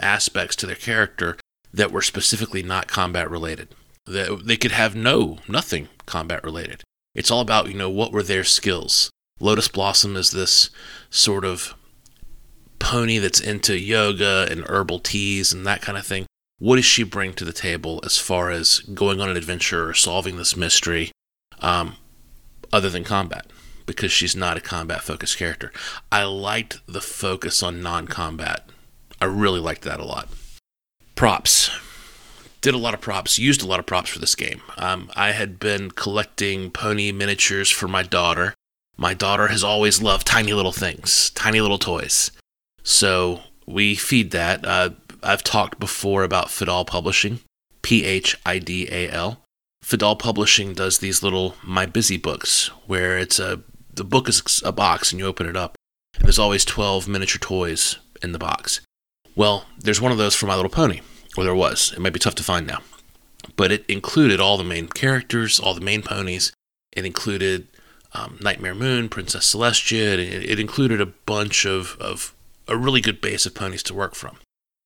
aspects 0.01 0.57
to 0.57 0.67
their 0.67 0.75
character 0.75 1.37
that 1.73 1.93
were 1.93 2.03
specifically 2.03 2.63
not 2.63 2.89
combat 2.89 3.31
related. 3.31 3.69
That 4.07 4.47
they 4.47 4.57
could 4.57 4.73
have 4.73 4.97
no, 4.97 5.39
nothing 5.47 5.89
combat 6.07 6.43
related. 6.43 6.83
It's 7.15 7.31
all 7.31 7.41
about, 7.41 7.69
you 7.69 7.75
know, 7.75 7.91
what 7.91 8.11
were 8.11 8.23
their 8.23 8.45
skills. 8.45 9.11
Lotus 9.39 9.69
Blossom 9.69 10.17
is 10.17 10.31
this 10.31 10.71
sort 11.11 11.45
of 11.45 11.75
pony 12.79 13.19
that's 13.19 13.41
into 13.41 13.79
yoga 13.79 14.47
and 14.51 14.65
herbal 14.69 15.01
teas 15.01 15.53
and 15.53 15.67
that 15.67 15.83
kind 15.83 15.99
of 15.99 16.07
thing. 16.07 16.27
What 16.59 16.77
does 16.77 16.85
she 16.85 17.03
bring 17.03 17.35
to 17.35 17.45
the 17.45 17.53
table 17.53 18.01
as 18.05 18.19
far 18.19 18.51
as 18.51 18.79
going 18.81 19.21
on 19.21 19.29
an 19.29 19.37
adventure 19.37 19.89
or 19.89 19.95
solving 19.95 20.37
this 20.37 20.57
mystery, 20.57 21.11
um, 21.61 21.97
other 22.73 22.89
than 22.91 23.05
combat? 23.05 23.47
Because 23.87 24.13
she's 24.13 24.37
not 24.37 24.57
a 24.57 24.61
combat 24.61 25.03
focused 25.03 25.37
character. 25.37 25.73
I 26.13 26.25
liked 26.25 26.81
the 26.87 27.01
focus 27.01 27.63
on 27.63 27.83
non 27.83 28.07
combat. 28.07 28.69
I 29.21 29.27
really 29.27 29.61
liked 29.61 29.83
that 29.83 30.01
a 30.01 30.05
lot. 30.05 30.29
Props. 31.15 31.71
Did 32.61 32.75
a 32.75 32.79
lot 32.79 32.95
of 32.95 33.01
props, 33.03 33.39
used 33.39 33.63
a 33.63 33.67
lot 33.67 33.79
of 33.79 33.85
props 33.85 34.09
for 34.09 34.21
this 34.21 34.35
game. 34.35 34.63
Um, 34.79 35.11
I 35.15 35.33
had 35.33 35.59
been 35.59 35.91
collecting 35.91 36.71
pony 36.71 37.13
miniatures 37.13 37.69
for 37.69 37.89
my 37.89 38.03
daughter. 38.03 38.55
My 38.97 39.13
daughter 39.13 39.49
has 39.49 39.63
always 39.63 40.01
loved 40.01 40.27
tiny 40.27 40.55
little 40.55 40.73
things, 40.73 41.31
tiny 41.31 41.61
little 41.61 41.79
toys. 41.79 42.31
So 42.83 43.41
we 43.67 43.95
feed 43.95 44.31
that. 44.31 44.65
Uh, 44.65 44.91
I've 45.25 45.43
talked 45.43 45.81
before 45.81 46.23
about 46.23 46.49
Phidal 46.49 46.87
Publishing, 46.87 47.41
P 47.83 48.05
H 48.05 48.37
I 48.45 48.59
D 48.59 48.89
A 48.91 49.11
L. 49.11 49.41
Phidal 49.85 50.19
Publishing 50.19 50.75
does 50.75 50.99
these 50.99 51.23
little 51.23 51.57
My 51.63 51.87
Busy 51.87 52.17
books 52.17 52.69
where 52.87 53.19
it's 53.19 53.39
a 53.39 53.63
the 53.93 54.05
book 54.05 54.29
is 54.29 54.63
a 54.65 54.73
box 54.73 55.13
and 55.13 55.21
you 55.21 55.27
open 55.27 55.47
it 55.47 55.57
up 55.57 55.77
and 56.17 56.25
there's 56.25 56.39
always 56.39 56.65
12 56.65 57.09
miniature 57.09 57.39
toys 57.39 57.99
in 58.23 58.33
the 58.33 58.39
box. 58.39 58.81
Well, 59.37 59.67
there's 59.79 60.01
one 60.01 60.13
of 60.13 60.19
those 60.19 60.35
for 60.35 60.47
My 60.47 60.55
Little 60.55 60.71
Pony, 60.71 61.01
or 61.37 61.45
there 61.45 61.55
was. 61.55 61.93
It 61.93 62.01
might 62.01 62.13
be 62.13 62.21
tough 62.21 62.35
to 62.37 62.43
find 62.43 62.67
now. 62.67 62.81
But 63.57 63.73
it 63.73 63.85
included 63.89 64.41
all 64.41 64.57
the 64.57 64.65
main 64.65 64.89
characters, 64.89 65.59
all 65.59 65.75
the 65.75 65.81
main 65.81 66.03
ponies. 66.03 66.53
It 66.93 67.05
included 67.05 67.69
um, 68.13 68.39
Nightmare 68.41 68.75
Moon, 68.75 69.09
Princess 69.09 69.53
Celestia. 69.53 70.15
It, 70.15 70.21
it 70.21 70.61
included 70.61 71.01
a 71.01 71.07
bunch 71.07 71.67
of, 71.67 71.97
of 72.01 72.35
a 72.69 72.77
really 72.77 73.01
good 73.01 73.21
base 73.21 73.45
of 73.45 73.55
ponies 73.55 73.83
to 73.85 73.95
work 73.95 74.15
from. 74.15 74.39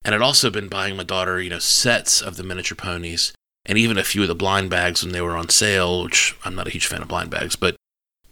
And 0.03 0.15
I'd 0.15 0.21
also 0.21 0.49
been 0.49 0.69
buying 0.69 0.95
my 0.95 1.03
daughter, 1.03 1.41
you 1.41 1.49
know, 1.49 1.59
sets 1.59 2.21
of 2.21 2.37
the 2.37 2.43
miniature 2.43 2.75
ponies 2.75 3.33
and 3.65 3.77
even 3.77 3.97
a 3.97 4.03
few 4.03 4.21
of 4.21 4.27
the 4.27 4.35
blind 4.35 4.69
bags 4.69 5.03
when 5.03 5.11
they 5.11 5.21
were 5.21 5.35
on 5.35 5.49
sale, 5.49 6.03
which 6.03 6.35
I'm 6.45 6.55
not 6.55 6.67
a 6.67 6.71
huge 6.71 6.87
fan 6.87 7.01
of 7.01 7.07
blind 7.07 7.29
bags, 7.29 7.55
but 7.55 7.75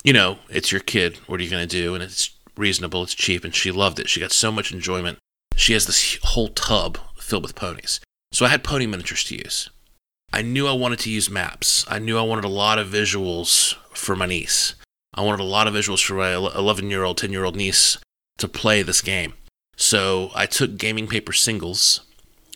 you 0.03 0.13
know, 0.13 0.39
it's 0.49 0.71
your 0.71 0.81
kid. 0.81 1.17
What 1.27 1.39
are 1.39 1.43
you 1.43 1.49
going 1.49 1.67
to 1.67 1.81
do? 1.81 1.93
And 1.93 2.03
it's 2.03 2.31
reasonable, 2.55 3.03
it's 3.03 3.13
cheap, 3.13 3.43
and 3.43 3.53
she 3.53 3.71
loved 3.71 3.99
it. 3.99 4.09
She 4.09 4.19
got 4.19 4.31
so 4.31 4.51
much 4.51 4.71
enjoyment. 4.71 5.19
She 5.55 5.73
has 5.73 5.85
this 5.85 6.17
whole 6.23 6.47
tub 6.49 6.97
filled 7.17 7.43
with 7.43 7.55
ponies. 7.55 7.99
So 8.31 8.45
I 8.45 8.49
had 8.49 8.63
pony 8.63 8.85
miniatures 8.85 9.23
to 9.25 9.35
use. 9.35 9.69
I 10.31 10.41
knew 10.41 10.67
I 10.67 10.73
wanted 10.73 10.99
to 10.99 11.11
use 11.11 11.29
maps. 11.29 11.85
I 11.89 11.99
knew 11.99 12.17
I 12.17 12.21
wanted 12.21 12.45
a 12.45 12.49
lot 12.49 12.79
of 12.79 12.87
visuals 12.87 13.75
for 13.93 14.15
my 14.15 14.25
niece. 14.25 14.75
I 15.13 15.21
wanted 15.21 15.41
a 15.41 15.45
lot 15.45 15.67
of 15.67 15.73
visuals 15.73 16.03
for 16.03 16.13
my 16.13 16.33
11 16.33 16.89
year 16.89 17.03
old, 17.03 17.17
10 17.17 17.31
year 17.31 17.43
old 17.43 17.55
niece 17.55 17.97
to 18.37 18.47
play 18.47 18.83
this 18.83 19.01
game. 19.01 19.33
So 19.77 20.31
I 20.35 20.47
took 20.47 20.77
gaming 20.77 21.07
paper 21.07 21.31
singles, 21.31 22.01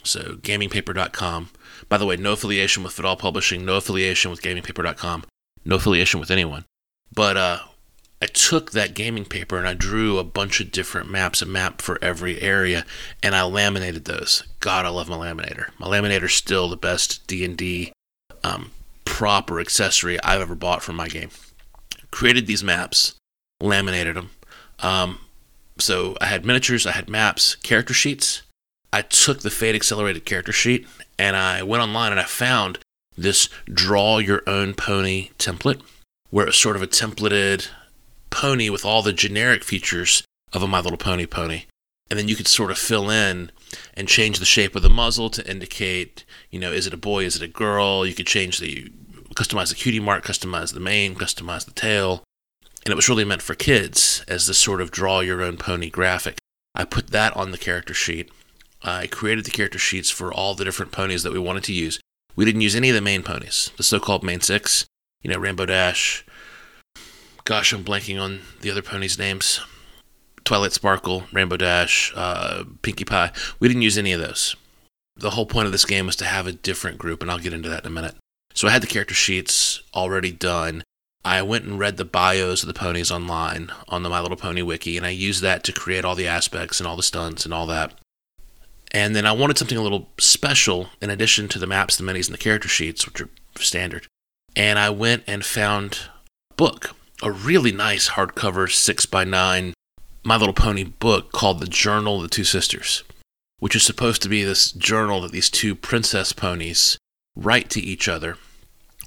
so 0.03 0.37
gamingpaper.com. 0.41 1.51
By 1.87 1.97
the 1.97 2.05
way, 2.05 2.17
no 2.17 2.33
affiliation 2.33 2.83
with 2.83 2.95
Phidal 2.95 3.17
Publishing, 3.17 3.63
no 3.63 3.75
affiliation 3.75 4.31
with 4.31 4.41
gamingpaper.com, 4.41 5.23
no 5.63 5.75
affiliation 5.75 6.19
with 6.19 6.31
anyone. 6.31 6.65
But 7.13 7.37
uh, 7.37 7.59
I 8.21 8.25
took 8.25 8.71
that 8.71 8.95
gaming 8.95 9.25
paper 9.25 9.57
and 9.57 9.67
I 9.67 9.75
drew 9.75 10.17
a 10.17 10.23
bunch 10.23 10.59
of 10.59 10.71
different 10.71 11.09
maps, 11.09 11.41
a 11.41 11.45
map 11.45 11.81
for 11.81 11.97
every 12.03 12.41
area, 12.41 12.85
and 13.21 13.35
I 13.35 13.43
laminated 13.43 14.05
those. 14.05 14.43
God, 14.59 14.85
I 14.85 14.89
love 14.89 15.09
my 15.09 15.17
laminator. 15.17 15.69
My 15.79 15.87
laminator's 15.87 16.33
still 16.33 16.69
the 16.69 16.77
best 16.77 17.25
D 17.27 17.45
and 17.45 17.55
D 17.55 17.93
um, 18.43 18.71
prop 19.05 19.51
or 19.51 19.59
accessory 19.59 20.21
I've 20.23 20.41
ever 20.41 20.55
bought 20.55 20.81
for 20.81 20.93
my 20.93 21.07
game. 21.07 21.29
Created 22.09 22.47
these 22.47 22.63
maps, 22.63 23.15
laminated 23.59 24.15
them. 24.15 24.31
Um, 24.79 25.19
so 25.77 26.17
I 26.21 26.25
had 26.25 26.45
miniatures, 26.45 26.85
I 26.85 26.91
had 26.91 27.09
maps, 27.09 27.55
character 27.55 27.93
sheets. 27.93 28.43
I 28.93 29.01
took 29.01 29.41
the 29.41 29.49
Fate 29.49 29.75
Accelerated 29.75 30.25
character 30.25 30.51
sheet 30.51 30.87
and 31.17 31.35
I 31.35 31.63
went 31.63 31.83
online 31.83 32.11
and 32.11 32.19
I 32.19 32.25
found 32.25 32.79
this 33.17 33.49
draw 33.65 34.17
your 34.17 34.43
own 34.47 34.73
pony 34.73 35.29
template 35.37 35.81
where 36.29 36.47
it's 36.47 36.57
sort 36.57 36.75
of 36.75 36.81
a 36.81 36.87
templated 36.87 37.69
pony 38.29 38.69
with 38.69 38.85
all 38.85 39.01
the 39.01 39.13
generic 39.13 39.63
features 39.63 40.23
of 40.53 40.63
a 40.63 40.67
My 40.67 40.79
Little 40.79 40.97
Pony 40.97 41.25
pony. 41.25 41.63
And 42.09 42.19
then 42.19 42.27
you 42.27 42.35
could 42.35 42.47
sort 42.47 42.71
of 42.71 42.77
fill 42.77 43.09
in 43.09 43.51
and 43.93 44.07
change 44.07 44.39
the 44.39 44.45
shape 44.45 44.75
of 44.75 44.81
the 44.81 44.89
muzzle 44.89 45.29
to 45.29 45.49
indicate, 45.49 46.25
you 46.49 46.59
know, 46.59 46.71
is 46.71 46.87
it 46.87 46.93
a 46.93 46.97
boy, 46.97 47.23
is 47.23 47.35
it 47.35 47.41
a 47.41 47.47
girl? 47.47 48.05
You 48.05 48.13
could 48.13 48.27
change 48.27 48.59
the, 48.59 48.91
customize 49.35 49.69
the 49.69 49.75
cutie 49.75 49.99
mark, 49.99 50.25
customize 50.25 50.73
the 50.73 50.79
mane, 50.79 51.15
customize 51.15 51.65
the 51.65 51.71
tail. 51.71 52.23
And 52.85 52.91
it 52.91 52.95
was 52.95 53.09
really 53.09 53.25
meant 53.25 53.41
for 53.41 53.53
kids 53.53 54.23
as 54.27 54.47
this 54.47 54.57
sort 54.57 54.81
of 54.81 54.91
draw 54.91 55.19
your 55.19 55.41
own 55.41 55.57
pony 55.57 55.89
graphic. 55.89 56.39
I 56.73 56.83
put 56.83 57.07
that 57.07 57.35
on 57.35 57.51
the 57.51 57.57
character 57.57 57.93
sheet. 57.93 58.31
I 58.81 59.07
created 59.07 59.45
the 59.45 59.51
character 59.51 59.77
sheets 59.77 60.09
for 60.09 60.33
all 60.33 60.55
the 60.55 60.65
different 60.65 60.91
ponies 60.91 61.23
that 61.23 61.33
we 61.33 61.39
wanted 61.39 61.63
to 61.65 61.73
use. 61.73 61.99
We 62.35 62.45
didn't 62.45 62.61
use 62.61 62.75
any 62.75 62.89
of 62.89 62.95
the 62.95 63.01
main 63.01 63.21
ponies, 63.21 63.71
the 63.77 63.83
so 63.83 63.99
called 63.99 64.23
main 64.23 64.41
six, 64.41 64.85
you 65.21 65.29
know, 65.29 65.37
Rainbow 65.37 65.65
Dash, 65.67 66.25
gosh, 67.45 67.73
I'm 67.73 67.83
blanking 67.83 68.21
on 68.21 68.41
the 68.61 68.71
other 68.71 68.81
ponies' 68.81 69.17
names. 69.17 69.61
Twilight 70.43 70.73
Sparkle, 70.73 71.23
Rainbow 71.31 71.57
Dash, 71.57 72.11
uh, 72.15 72.63
Pinkie 72.81 73.05
Pie. 73.05 73.31
We 73.59 73.67
didn't 73.67 73.83
use 73.83 73.97
any 73.97 74.11
of 74.11 74.19
those. 74.19 74.55
The 75.15 75.31
whole 75.31 75.45
point 75.45 75.65
of 75.65 75.71
this 75.71 75.85
game 75.85 76.05
was 76.05 76.15
to 76.17 76.25
have 76.25 76.47
a 76.47 76.51
different 76.51 76.97
group, 76.97 77.21
and 77.21 77.29
I'll 77.29 77.39
get 77.39 77.53
into 77.53 77.69
that 77.69 77.83
in 77.83 77.91
a 77.91 77.93
minute. 77.93 78.15
So 78.53 78.67
I 78.67 78.71
had 78.71 78.81
the 78.81 78.87
character 78.87 79.13
sheets 79.13 79.81
already 79.93 80.31
done. 80.31 80.83
I 81.23 81.41
went 81.43 81.65
and 81.65 81.77
read 81.77 81.97
the 81.97 82.05
bios 82.05 82.63
of 82.63 82.67
the 82.67 82.73
ponies 82.73 83.11
online 83.11 83.71
on 83.87 84.01
the 84.01 84.09
My 84.09 84.19
Little 84.19 84.37
Pony 84.37 84.63
wiki, 84.63 84.97
and 84.97 85.05
I 85.05 85.09
used 85.09 85.41
that 85.43 85.63
to 85.65 85.73
create 85.73 86.03
all 86.03 86.15
the 86.15 86.27
aspects 86.27 86.79
and 86.79 86.87
all 86.87 86.95
the 86.95 87.03
stunts 87.03 87.45
and 87.45 87.53
all 87.53 87.67
that. 87.67 87.93
And 88.91 89.15
then 89.15 89.25
I 89.25 89.31
wanted 89.31 89.57
something 89.57 89.77
a 89.77 89.83
little 89.83 90.09
special 90.19 90.89
in 91.01 91.09
addition 91.09 91.47
to 91.49 91.59
the 91.59 91.67
maps, 91.67 91.95
the 91.95 92.03
minis, 92.03 92.25
and 92.25 92.33
the 92.33 92.39
character 92.39 92.67
sheets, 92.67 93.05
which 93.05 93.21
are 93.21 93.29
standard. 93.57 94.07
And 94.55 94.79
I 94.79 94.89
went 94.89 95.23
and 95.27 95.45
found 95.45 95.99
a 96.49 96.53
book 96.55 96.95
a 97.21 97.31
really 97.31 97.71
nice 97.71 98.09
hardcover 98.09 98.67
6x9 98.67 99.73
My 100.23 100.35
Little 100.35 100.53
Pony 100.53 100.83
book 100.83 101.31
called 101.31 101.59
The 101.59 101.67
Journal 101.67 102.17
of 102.17 102.23
the 102.23 102.27
Two 102.29 102.43
Sisters, 102.43 103.03
which 103.59 103.75
is 103.75 103.83
supposed 103.83 104.23
to 104.23 104.29
be 104.29 104.43
this 104.43 104.71
journal 104.71 105.21
that 105.21 105.31
these 105.31 105.51
two 105.51 105.75
princess 105.75 106.33
ponies 106.33 106.97
write 107.35 107.69
to 107.69 107.79
each 107.79 108.07
other 108.07 108.37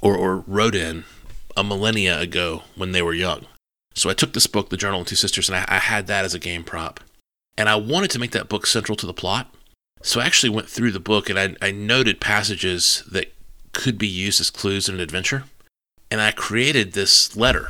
or, 0.00 0.16
or 0.16 0.44
wrote 0.46 0.76
in 0.76 1.04
a 1.56 1.64
millennia 1.64 2.20
ago 2.20 2.62
when 2.76 2.92
they 2.92 3.02
were 3.02 3.14
young. 3.14 3.46
So 3.94 4.10
I 4.10 4.14
took 4.14 4.32
this 4.32 4.46
book, 4.46 4.70
The 4.70 4.76
Journal 4.76 5.02
of 5.02 5.06
Two 5.06 5.16
Sisters, 5.16 5.48
and 5.48 5.56
I, 5.56 5.64
I 5.68 5.78
had 5.78 6.06
that 6.08 6.24
as 6.24 6.34
a 6.34 6.38
game 6.38 6.64
prop. 6.64 7.00
And 7.56 7.68
I 7.68 7.76
wanted 7.76 8.10
to 8.10 8.18
make 8.18 8.32
that 8.32 8.48
book 8.48 8.66
central 8.66 8.96
to 8.96 9.06
the 9.06 9.14
plot. 9.14 9.54
So 10.02 10.20
I 10.20 10.26
actually 10.26 10.50
went 10.50 10.68
through 10.68 10.90
the 10.92 11.00
book 11.00 11.30
and 11.30 11.38
I, 11.38 11.56
I 11.62 11.70
noted 11.70 12.20
passages 12.20 13.04
that 13.10 13.32
could 13.72 13.96
be 13.96 14.08
used 14.08 14.40
as 14.40 14.50
clues 14.50 14.88
in 14.88 14.96
an 14.96 15.00
adventure. 15.00 15.44
And 16.10 16.20
I 16.20 16.32
created 16.32 16.92
this 16.92 17.36
letter 17.36 17.68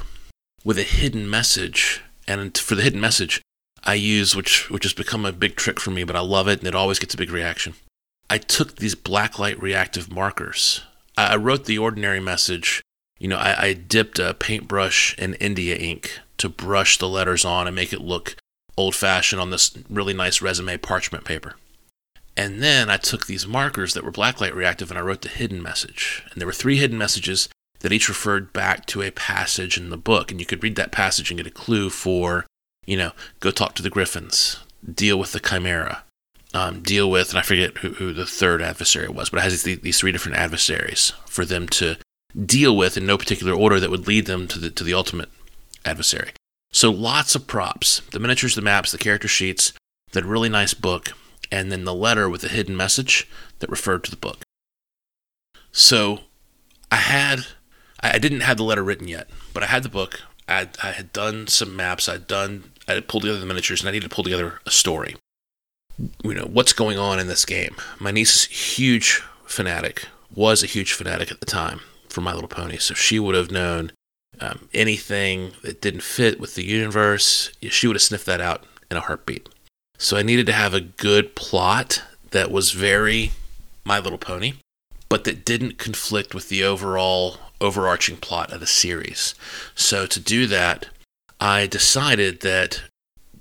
with 0.64 0.78
a 0.78 0.82
hidden 0.82 1.28
message. 1.28 2.02
And 2.26 2.56
for 2.56 2.74
the 2.74 2.82
hidden 2.82 3.00
message, 3.00 3.40
I 3.84 3.94
use, 3.94 4.34
which 4.34 4.70
which 4.70 4.84
has 4.84 4.94
become 4.94 5.24
a 5.24 5.32
big 5.32 5.56
trick 5.56 5.78
for 5.78 5.90
me, 5.90 6.04
but 6.04 6.16
I 6.16 6.20
love 6.20 6.48
it 6.48 6.58
and 6.60 6.68
it 6.68 6.74
always 6.74 6.98
gets 6.98 7.14
a 7.14 7.18
big 7.18 7.30
reaction. 7.30 7.74
I 8.30 8.38
took 8.38 8.76
these 8.76 8.94
blacklight 8.94 9.60
reactive 9.60 10.10
markers. 10.10 10.82
I, 11.16 11.34
I 11.34 11.36
wrote 11.36 11.66
the 11.66 11.78
ordinary 11.78 12.20
message. 12.20 12.82
You 13.24 13.28
know, 13.28 13.38
I, 13.38 13.68
I 13.68 13.72
dipped 13.72 14.18
a 14.18 14.34
paintbrush 14.34 15.18
in 15.18 15.32
India 15.36 15.76
ink 15.76 16.20
to 16.36 16.50
brush 16.50 16.98
the 16.98 17.08
letters 17.08 17.42
on 17.42 17.66
and 17.66 17.74
make 17.74 17.90
it 17.90 18.02
look 18.02 18.36
old 18.76 18.94
fashioned 18.94 19.40
on 19.40 19.48
this 19.48 19.74
really 19.88 20.12
nice 20.12 20.42
resume 20.42 20.76
parchment 20.76 21.24
paper. 21.24 21.54
And 22.36 22.62
then 22.62 22.90
I 22.90 22.98
took 22.98 23.24
these 23.24 23.46
markers 23.46 23.94
that 23.94 24.04
were 24.04 24.12
blacklight 24.12 24.52
reactive 24.52 24.90
and 24.90 24.98
I 24.98 25.00
wrote 25.00 25.22
the 25.22 25.30
hidden 25.30 25.62
message. 25.62 26.22
And 26.30 26.38
there 26.38 26.46
were 26.46 26.52
three 26.52 26.76
hidden 26.76 26.98
messages 26.98 27.48
that 27.80 27.94
each 27.94 28.10
referred 28.10 28.52
back 28.52 28.84
to 28.88 29.00
a 29.00 29.10
passage 29.10 29.78
in 29.78 29.88
the 29.88 29.96
book. 29.96 30.30
And 30.30 30.38
you 30.38 30.44
could 30.44 30.62
read 30.62 30.76
that 30.76 30.92
passage 30.92 31.30
and 31.30 31.38
get 31.38 31.46
a 31.46 31.50
clue 31.50 31.88
for, 31.88 32.44
you 32.84 32.98
know, 32.98 33.12
go 33.40 33.50
talk 33.50 33.74
to 33.76 33.82
the 33.82 33.88
Griffins, 33.88 34.58
deal 34.86 35.18
with 35.18 35.32
the 35.32 35.40
Chimera, 35.40 36.04
um, 36.52 36.82
deal 36.82 37.10
with, 37.10 37.30
and 37.30 37.38
I 37.38 37.42
forget 37.42 37.78
who, 37.78 37.94
who, 37.94 38.12
the 38.12 38.26
third 38.26 38.60
adversary 38.60 39.08
was, 39.08 39.30
but 39.30 39.38
it 39.38 39.44
has 39.44 39.62
these, 39.62 39.80
these 39.80 39.98
three 39.98 40.12
different 40.12 40.36
adversaries 40.36 41.14
for 41.24 41.46
them 41.46 41.66
to 41.70 41.96
deal 42.34 42.76
with 42.76 42.96
in 42.96 43.06
no 43.06 43.16
particular 43.16 43.52
order 43.52 43.78
that 43.78 43.90
would 43.90 44.06
lead 44.06 44.26
them 44.26 44.48
to 44.48 44.58
the, 44.58 44.70
to 44.70 44.84
the 44.84 44.94
ultimate 44.94 45.30
adversary. 45.84 46.32
So 46.72 46.90
lots 46.90 47.34
of 47.34 47.46
props 47.46 48.00
the 48.10 48.18
miniatures, 48.18 48.54
the 48.54 48.62
maps, 48.62 48.90
the 48.90 48.98
character 48.98 49.28
sheets, 49.28 49.72
that 50.12 50.24
really 50.24 50.48
nice 50.48 50.74
book, 50.74 51.12
and 51.50 51.70
then 51.70 51.84
the 51.84 51.94
letter 51.94 52.28
with 52.28 52.40
the 52.40 52.48
hidden 52.48 52.76
message 52.76 53.28
that 53.60 53.70
referred 53.70 54.04
to 54.04 54.10
the 54.10 54.16
book. 54.16 54.42
So 55.70 56.20
I 56.90 56.96
had 56.96 57.46
I, 58.00 58.18
didn't 58.18 58.40
have 58.40 58.56
the 58.56 58.64
letter 58.64 58.82
written 58.82 59.08
yet, 59.08 59.30
but 59.52 59.62
I 59.62 59.66
had 59.66 59.82
the 59.82 59.88
book. 59.88 60.20
I, 60.46 60.68
I 60.82 60.90
had 60.90 61.12
done 61.12 61.46
some 61.46 61.74
maps. 61.74 62.08
I'd 62.08 62.26
done. 62.26 62.72
I 62.86 62.94
had 62.94 63.08
pulled 63.08 63.22
together 63.22 63.40
the 63.40 63.46
miniatures, 63.46 63.80
and 63.80 63.88
I 63.88 63.92
needed 63.92 64.10
to 64.10 64.14
pull 64.14 64.24
together 64.24 64.60
a 64.66 64.70
story. 64.70 65.16
You 66.22 66.34
know 66.34 66.48
what's 66.52 66.72
going 66.72 66.98
on 66.98 67.18
in 67.18 67.28
this 67.28 67.44
game. 67.44 67.76
My 67.98 68.10
niece 68.10 68.44
huge 68.44 69.22
fanatic. 69.46 70.06
Was 70.34 70.64
a 70.64 70.66
huge 70.66 70.92
fanatic 70.92 71.30
at 71.30 71.38
the 71.38 71.46
time 71.46 71.80
for 72.14 72.20
My 72.20 72.32
Little 72.32 72.48
Pony, 72.48 72.78
so 72.78 72.94
she 72.94 73.18
would 73.18 73.34
have 73.34 73.50
known 73.50 73.92
um, 74.40 74.68
anything 74.72 75.52
that 75.62 75.80
didn't 75.80 76.02
fit 76.02 76.40
with 76.40 76.54
the 76.54 76.64
universe. 76.64 77.50
She 77.62 77.86
would 77.86 77.96
have 77.96 78.02
sniffed 78.02 78.26
that 78.26 78.40
out 78.40 78.64
in 78.90 78.96
a 78.96 79.00
heartbeat. 79.00 79.48
So 79.98 80.16
I 80.16 80.22
needed 80.22 80.46
to 80.46 80.52
have 80.52 80.74
a 80.74 80.80
good 80.80 81.34
plot 81.34 82.02
that 82.30 82.50
was 82.50 82.72
very 82.72 83.32
My 83.84 83.98
Little 83.98 84.18
Pony, 84.18 84.54
but 85.08 85.24
that 85.24 85.44
didn't 85.44 85.78
conflict 85.78 86.34
with 86.34 86.48
the 86.48 86.64
overall 86.64 87.36
overarching 87.60 88.16
plot 88.16 88.52
of 88.52 88.60
the 88.60 88.66
series. 88.66 89.34
So 89.74 90.06
to 90.06 90.20
do 90.20 90.46
that, 90.46 90.88
I 91.40 91.66
decided 91.66 92.40
that 92.40 92.82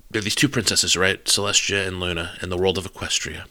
there 0.10 0.20
are 0.20 0.24
these 0.24 0.36
two 0.36 0.50
princesses, 0.50 0.96
right? 0.96 1.24
Celestia 1.26 1.88
and 1.88 2.00
Luna 2.00 2.38
in 2.42 2.50
the 2.50 2.58
world 2.58 2.78
of 2.78 2.92
Equestria. 2.92 3.46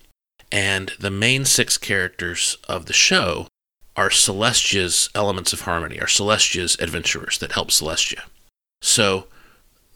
And 0.50 0.92
the 0.98 1.10
main 1.10 1.44
six 1.44 1.78
characters 1.78 2.56
of 2.68 2.86
the 2.86 2.92
show 2.92 3.48
are 3.96 4.08
Celestia's 4.08 5.10
elements 5.14 5.52
of 5.52 5.62
harmony, 5.62 6.00
are 6.00 6.06
Celestia's 6.06 6.76
adventurers 6.80 7.38
that 7.38 7.52
help 7.52 7.68
Celestia. 7.68 8.22
So 8.80 9.26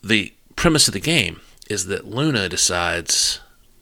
the 0.02 0.34
premise 0.54 0.86
of 0.88 0.94
the 0.94 1.00
game 1.00 1.40
is 1.68 1.86
that 1.86 2.06
Luna 2.06 2.48
decides 2.48 3.40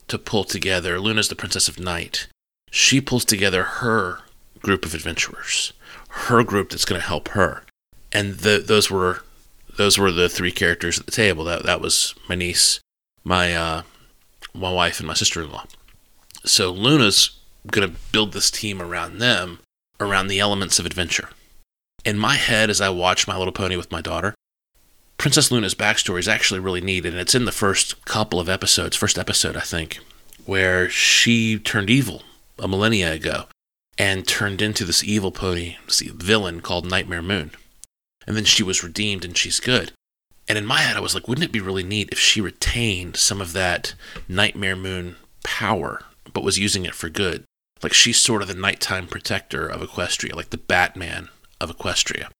to 0.08 0.18
pull 0.18 0.44
together, 0.44 1.00
Luna's 1.00 1.28
the 1.28 1.36
Princess 1.36 1.68
of 1.68 1.80
Night. 1.80 2.28
She 2.70 3.00
pulls 3.00 3.24
together 3.24 3.62
her 3.62 4.20
group 4.60 4.84
of 4.84 4.94
adventurers 4.94 5.72
her 6.14 6.44
group 6.44 6.70
that's 6.70 6.84
going 6.84 7.00
to 7.00 7.06
help 7.06 7.28
her. 7.28 7.64
And 8.12 8.34
the, 8.34 8.62
those 8.64 8.90
were 8.90 9.22
those 9.76 9.98
were 9.98 10.12
the 10.12 10.28
three 10.28 10.52
characters 10.52 10.98
at 10.98 11.06
the 11.06 11.12
table. 11.12 11.44
That 11.44 11.64
that 11.64 11.80
was 11.80 12.14
my 12.28 12.34
niece, 12.34 12.80
my 13.24 13.54
uh, 13.54 13.82
my 14.54 14.72
wife, 14.72 15.00
and 15.00 15.08
my 15.08 15.14
sister-in-law. 15.14 15.64
So 16.44 16.70
Luna's 16.70 17.30
going 17.66 17.88
to 17.88 17.96
build 18.12 18.32
this 18.32 18.50
team 18.50 18.80
around 18.80 19.18
them, 19.18 19.58
around 20.04 20.28
the 20.28 20.40
elements 20.40 20.78
of 20.78 20.86
adventure. 20.86 21.30
In 22.04 22.18
my 22.18 22.34
head, 22.34 22.70
as 22.70 22.80
I 22.80 22.90
watch 22.90 23.26
My 23.26 23.36
Little 23.36 23.52
Pony 23.52 23.76
with 23.76 23.90
my 23.90 24.00
daughter, 24.00 24.34
Princess 25.16 25.50
Luna's 25.50 25.74
backstory 25.74 26.18
is 26.18 26.28
actually 26.28 26.60
really 26.60 26.80
neat, 26.80 27.06
and 27.06 27.16
it's 27.16 27.34
in 27.34 27.44
the 27.44 27.52
first 27.52 28.04
couple 28.04 28.38
of 28.38 28.48
episodes, 28.48 28.96
first 28.96 29.18
episode, 29.18 29.56
I 29.56 29.60
think, 29.60 30.00
where 30.44 30.90
she 30.90 31.58
turned 31.58 31.88
evil 31.88 32.22
a 32.58 32.68
millennia 32.68 33.12
ago 33.12 33.44
and 33.96 34.26
turned 34.26 34.60
into 34.60 34.84
this 34.84 35.04
evil 35.04 35.30
pony 35.30 35.76
this 35.86 36.00
villain 36.00 36.60
called 36.60 36.88
Nightmare 36.88 37.22
Moon. 37.22 37.52
And 38.26 38.36
then 38.36 38.44
she 38.44 38.62
was 38.62 38.82
redeemed 38.82 39.24
and 39.24 39.36
she's 39.36 39.60
good. 39.60 39.92
And 40.48 40.58
in 40.58 40.66
my 40.66 40.80
head, 40.80 40.96
I 40.96 41.00
was 41.00 41.14
like, 41.14 41.26
wouldn't 41.26 41.44
it 41.44 41.52
be 41.52 41.60
really 41.60 41.82
neat 41.82 42.10
if 42.12 42.18
she 42.18 42.40
retained 42.40 43.16
some 43.16 43.40
of 43.40 43.52
that 43.54 43.94
Nightmare 44.28 44.76
Moon 44.76 45.16
power, 45.42 46.02
but 46.32 46.44
was 46.44 46.58
using 46.58 46.84
it 46.84 46.94
for 46.94 47.08
good? 47.08 47.44
Like 47.84 47.92
she's 47.92 48.18
sort 48.18 48.40
of 48.40 48.48
the 48.48 48.54
nighttime 48.54 49.06
protector 49.06 49.68
of 49.68 49.82
Equestria, 49.82 50.34
like 50.34 50.48
the 50.48 50.56
Batman 50.56 51.28
of 51.60 51.70
Equestria. 51.70 52.30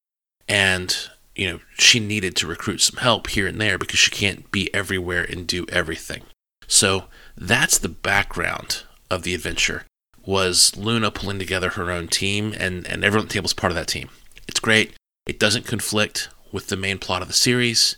And, 0.48 0.96
you 1.36 1.46
know, 1.46 1.60
she 1.78 2.00
needed 2.00 2.34
to 2.36 2.46
recruit 2.46 2.80
some 2.80 2.98
help 2.98 3.28
here 3.28 3.46
and 3.46 3.60
there 3.60 3.76
because 3.76 3.98
she 3.98 4.10
can't 4.10 4.50
be 4.50 4.74
everywhere 4.74 5.22
and 5.22 5.46
do 5.46 5.66
everything. 5.68 6.22
So 6.66 7.04
that's 7.36 7.76
the 7.76 7.90
background 7.90 8.84
of 9.10 9.22
the 9.22 9.34
adventure 9.34 9.84
was 10.24 10.74
Luna 10.78 11.10
pulling 11.10 11.38
together 11.38 11.70
her 11.70 11.90
own 11.90 12.08
team 12.08 12.54
and, 12.58 12.86
and 12.86 13.04
everyone 13.04 13.26
at 13.26 13.28
the 13.28 13.34
table 13.34 13.44
is 13.44 13.52
part 13.52 13.70
of 13.70 13.76
that 13.76 13.88
team. 13.88 14.08
It's 14.48 14.60
great. 14.60 14.94
It 15.26 15.38
doesn't 15.38 15.66
conflict 15.66 16.30
with 16.52 16.68
the 16.68 16.76
main 16.78 16.96
plot 16.96 17.20
of 17.20 17.28
the 17.28 17.34
series. 17.34 17.96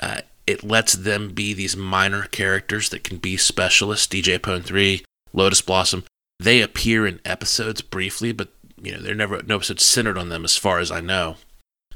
Uh, 0.00 0.22
it 0.46 0.64
lets 0.64 0.94
them 0.94 1.34
be 1.34 1.52
these 1.52 1.76
minor 1.76 2.22
characters 2.22 2.88
that 2.88 3.04
can 3.04 3.18
be 3.18 3.36
specialists. 3.36 4.06
DJ 4.06 4.40
Pon-3, 4.40 5.04
Lotus 5.34 5.60
Blossom. 5.60 6.04
They 6.38 6.60
appear 6.60 7.06
in 7.06 7.20
episodes 7.24 7.80
briefly, 7.80 8.32
but 8.32 8.48
you 8.80 8.92
know, 8.92 9.00
they're 9.00 9.14
never 9.14 9.42
no 9.42 9.56
episode 9.56 9.80
centered 9.80 10.18
on 10.18 10.28
them 10.28 10.44
as 10.44 10.56
far 10.56 10.78
as 10.78 10.90
I 10.90 11.00
know. 11.00 11.36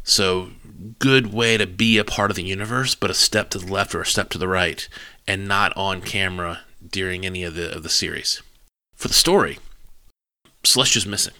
So 0.02 0.50
good 0.98 1.32
way 1.32 1.56
to 1.56 1.66
be 1.66 1.98
a 1.98 2.04
part 2.04 2.30
of 2.30 2.36
the 2.36 2.42
universe, 2.42 2.94
but 2.94 3.10
a 3.10 3.14
step 3.14 3.50
to 3.50 3.58
the 3.58 3.72
left 3.72 3.94
or 3.94 4.00
a 4.00 4.06
step 4.06 4.30
to 4.30 4.38
the 4.38 4.48
right, 4.48 4.88
and 5.26 5.46
not 5.46 5.76
on 5.76 6.00
camera 6.00 6.60
during 6.86 7.26
any 7.26 7.44
of 7.44 7.54
the 7.54 7.74
of 7.74 7.82
the 7.82 7.90
series. 7.90 8.42
For 8.94 9.08
the 9.08 9.14
story, 9.14 9.58
Celestia's 10.64 11.06
missing 11.06 11.34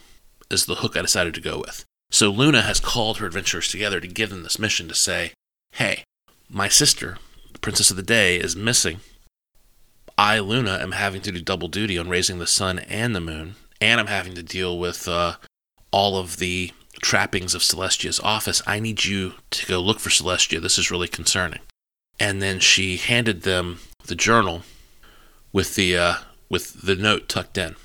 is 0.50 0.66
the 0.66 0.76
hook 0.76 0.96
I 0.96 1.02
decided 1.02 1.34
to 1.34 1.40
go 1.40 1.58
with. 1.58 1.84
So 2.10 2.30
Luna 2.30 2.62
has 2.62 2.80
called 2.80 3.18
her 3.18 3.26
adventurers 3.26 3.68
together 3.68 4.00
to 4.00 4.08
give 4.08 4.30
them 4.30 4.42
this 4.42 4.58
mission 4.58 4.88
to 4.88 4.94
say, 4.94 5.32
hey, 5.72 6.04
my 6.48 6.68
sister, 6.68 7.18
the 7.52 7.60
Princess 7.60 7.90
of 7.90 7.96
the 7.96 8.02
Day, 8.02 8.36
is 8.36 8.56
missing. 8.56 9.00
I, 10.20 10.38
Luna, 10.38 10.76
am 10.82 10.92
having 10.92 11.22
to 11.22 11.32
do 11.32 11.40
double 11.40 11.68
duty 11.68 11.96
on 11.96 12.10
raising 12.10 12.40
the 12.40 12.46
sun 12.46 12.78
and 12.80 13.16
the 13.16 13.22
moon, 13.22 13.54
and 13.80 13.98
I'm 13.98 14.08
having 14.08 14.34
to 14.34 14.42
deal 14.42 14.78
with 14.78 15.08
uh, 15.08 15.36
all 15.92 16.18
of 16.18 16.36
the 16.36 16.72
trappings 17.00 17.54
of 17.54 17.62
Celestia's 17.62 18.20
office. 18.20 18.60
I 18.66 18.80
need 18.80 19.06
you 19.06 19.32
to 19.50 19.66
go 19.66 19.80
look 19.80 19.98
for 19.98 20.10
Celestia. 20.10 20.60
This 20.60 20.76
is 20.76 20.90
really 20.90 21.08
concerning. 21.08 21.60
And 22.20 22.42
then 22.42 22.60
she 22.60 22.98
handed 22.98 23.44
them 23.44 23.78
the 24.04 24.14
journal 24.14 24.60
with 25.54 25.74
the 25.74 25.96
uh, 25.96 26.14
with 26.50 26.82
the 26.82 26.96
note 26.96 27.26
tucked 27.26 27.56
in. 27.56 27.76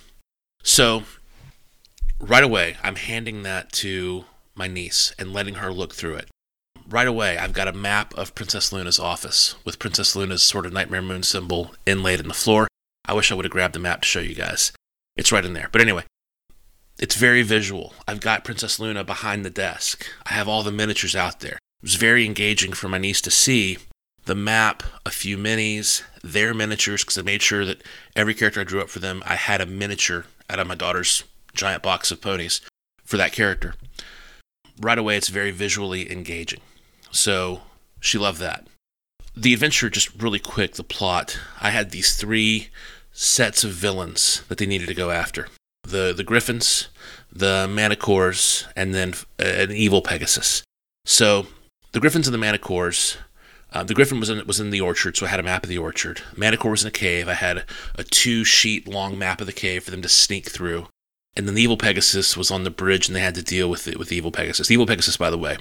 So 0.62 1.04
right 2.20 2.44
away, 2.44 2.76
I'm 2.84 2.98
handing 2.98 3.44
that 3.44 3.72
to 3.74 4.26
my 4.56 4.68
niece 4.68 5.16
and 5.18 5.32
letting 5.32 5.56
her 5.56 5.72
look 5.72 5.94
through 5.94 6.16
it. 6.16 6.28
Right 6.88 7.08
away, 7.08 7.40
I've 7.40 7.54
got 7.54 7.68
a 7.68 7.74
map 7.74 8.14
of 8.14 8.36
Princess 8.36 8.72
Luna's 8.72 9.00
office 9.00 9.56
with 9.66 9.80
Princess 9.80 10.16
Luna's 10.16 10.44
sort 10.44 10.68
of 10.68 10.74
Nightmare 10.74 11.02
Moon 11.02 11.24
symbol 11.24 11.74
inlaid 11.88 12.20
in 12.20 12.28
the 12.28 12.34
floor. 12.36 12.68
I 13.08 13.14
wish 13.14 13.32
I 13.32 13.36
would 13.36 13.46
have 13.46 13.52
grabbed 13.52 13.74
the 13.74 13.80
map 13.80 14.02
to 14.02 14.08
show 14.08 14.20
you 14.20 14.36
guys. 14.36 14.72
It's 15.16 15.32
right 15.32 15.44
in 15.44 15.54
there. 15.54 15.68
But 15.72 15.82
anyway, 15.82 16.04
it's 17.00 17.16
very 17.16 17.42
visual. 17.42 17.94
I've 18.08 18.22
got 18.22 18.44
Princess 18.44 18.80
Luna 18.80 19.04
behind 19.04 19.44
the 19.44 19.50
desk. 19.50 20.06
I 20.28 20.34
have 20.34 20.48
all 20.48 20.62
the 20.62 20.72
miniatures 20.72 21.16
out 21.16 21.40
there. 21.40 21.54
It 21.54 21.82
was 21.82 21.96
very 21.96 22.24
engaging 22.24 22.74
for 22.74 22.88
my 22.88 23.00
niece 23.00 23.22
to 23.22 23.32
see 23.32 23.80
the 24.26 24.36
map, 24.36 24.84
a 25.08 25.12
few 25.12 25.40
minis, 25.40 26.04
their 26.24 26.54
miniatures, 26.54 27.04
because 27.04 27.18
I 27.18 27.24
made 27.24 27.42
sure 27.42 27.66
that 27.66 27.82
every 28.16 28.36
character 28.36 28.62
I 28.62 28.64
drew 28.64 28.82
up 28.82 28.90
for 28.90 29.00
them, 29.00 29.24
I 29.26 29.36
had 29.36 29.60
a 29.60 29.66
miniature 29.66 30.26
out 30.52 30.60
of 30.60 30.68
my 30.68 30.76
daughter's 30.76 31.24
giant 31.56 31.82
box 31.82 32.12
of 32.12 32.22
ponies 32.22 32.62
for 33.04 33.18
that 33.18 33.32
character. 33.32 33.74
Right 34.80 35.00
away, 35.00 35.18
it's 35.18 35.30
very 35.30 35.52
visually 35.52 36.12
engaging. 36.12 36.62
So 37.16 37.62
she 38.00 38.18
loved 38.18 38.40
that. 38.40 38.68
The 39.36 39.54
adventure, 39.54 39.90
just 39.90 40.22
really 40.22 40.40
quick, 40.40 40.74
the 40.74 40.84
plot. 40.84 41.40
I 41.60 41.70
had 41.70 41.92
these 41.92 42.16
three 42.16 42.70
sets 43.12 43.64
of 43.64 43.72
villains 43.72 44.44
that 44.50 44.58
they 44.58 44.66
needed 44.66 44.88
to 44.88 44.94
go 44.94 45.12
after 45.12 45.48
the, 45.84 46.14
the 46.14 46.24
Griffins, 46.24 46.90
the 47.32 47.68
Manticores, 47.70 48.66
and 48.76 48.94
then 48.94 49.14
an 49.40 49.72
evil 49.72 50.02
Pegasus. 50.02 50.64
So 51.06 51.48
the 51.92 52.00
Griffins 52.00 52.28
and 52.28 52.34
the 52.34 52.46
Manticores. 52.46 53.18
Uh, 53.72 53.84
the 53.84 53.94
Griffin 53.94 54.20
was 54.20 54.30
in 54.30 54.46
was 54.48 54.60
in 54.60 54.70
the 54.70 54.82
orchard, 54.82 55.18
so 55.18 55.26
I 55.26 55.30
had 55.30 55.40
a 55.40 55.44
map 55.44 55.64
of 55.64 55.70
the 55.70 55.78
orchard. 55.78 56.22
Manticore 56.36 56.72
was 56.72 56.84
in 56.84 56.88
a 56.88 56.92
cave. 56.92 57.28
I 57.28 57.34
had 57.34 57.66
a 57.96 58.04
two 58.04 58.44
sheet 58.44 58.88
long 58.88 59.18
map 59.18 59.42
of 59.42 59.48
the 59.48 59.54
cave 59.54 59.84
for 59.84 59.92
them 59.92 60.02
to 60.02 60.10
sneak 60.10 60.50
through 60.50 60.88
and 61.36 61.48
then 61.48 61.56
the 61.56 61.62
evil 61.62 61.78
Pegasus 61.78 62.38
was 62.38 62.50
on 62.50 62.64
the 62.64 62.70
bridge, 62.70 63.08
and 63.08 63.16
they 63.16 63.22
had 63.22 63.36
to 63.36 63.44
deal 63.44 63.70
with 63.70 63.88
it 63.88 64.00
with 64.00 64.10
the 64.10 64.16
evil 64.16 64.32
Pegasus. 64.32 64.68
The 64.68 64.74
evil 64.74 64.86
Pegasus, 64.86 65.18
by 65.18 65.30
the 65.30 65.38
way, 65.38 65.58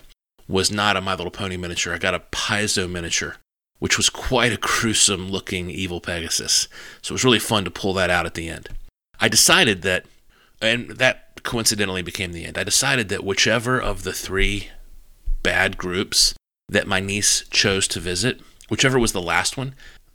was 0.48 0.70
not 0.70 0.96
a 0.96 1.00
My 1.00 1.14
Little 1.14 1.30
Pony 1.30 1.56
miniature. 1.56 1.94
I 1.94 1.98
got 1.98 2.14
a 2.14 2.20
Paizo 2.20 2.90
miniature, 2.90 3.36
which 3.78 3.96
was 3.96 4.10
quite 4.10 4.52
a 4.52 4.58
gruesome 4.58 5.30
looking 5.30 5.70
evil 5.70 6.00
Pegasus. 6.00 6.68
So 7.02 7.12
it 7.12 7.16
was 7.16 7.24
really 7.24 7.38
fun 7.38 7.64
to 7.64 7.70
pull 7.70 7.94
that 7.94 8.10
out 8.10 8.26
at 8.26 8.34
the 8.34 8.48
end. 8.48 8.68
I 9.20 9.28
decided 9.28 9.82
that, 9.82 10.06
and 10.60 10.90
that 10.90 11.42
coincidentally 11.42 12.02
became 12.02 12.32
the 12.32 12.44
end. 12.44 12.58
I 12.58 12.64
decided 12.64 13.08
that 13.08 13.24
whichever 13.24 13.80
of 13.80 14.02
the 14.02 14.12
three 14.12 14.68
bad 15.42 15.76
groups 15.76 16.34
that 16.68 16.86
my 16.86 17.00
niece 17.00 17.44
chose 17.50 17.86
to 17.88 18.00
visit, 18.00 18.40
whichever 18.68 18.98
was 18.98 19.12
the 19.12 19.22
last 19.22 19.56
one, 19.56 19.74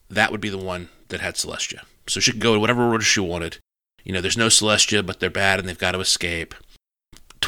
that 0.09 0.31
would 0.31 0.41
be 0.41 0.49
the 0.49 0.57
one 0.57 0.89
that 1.09 1.21
had 1.21 1.35
Celestia. 1.35 1.83
So 2.07 2.19
she 2.19 2.31
could 2.31 2.41
go 2.41 2.55
in 2.55 2.61
whatever 2.61 2.83
order 2.83 3.03
she 3.03 3.19
wanted 3.19 3.57
you 4.03 4.13
know, 4.13 4.21
there's 4.21 4.37
no 4.37 4.47
Celestia, 4.47 5.05
but 5.05 5.19
they're 5.19 5.29
bad 5.29 5.59
and 5.59 5.67
they've 5.67 5.77
got 5.77 5.91
to 5.91 5.99
escape 5.99 6.55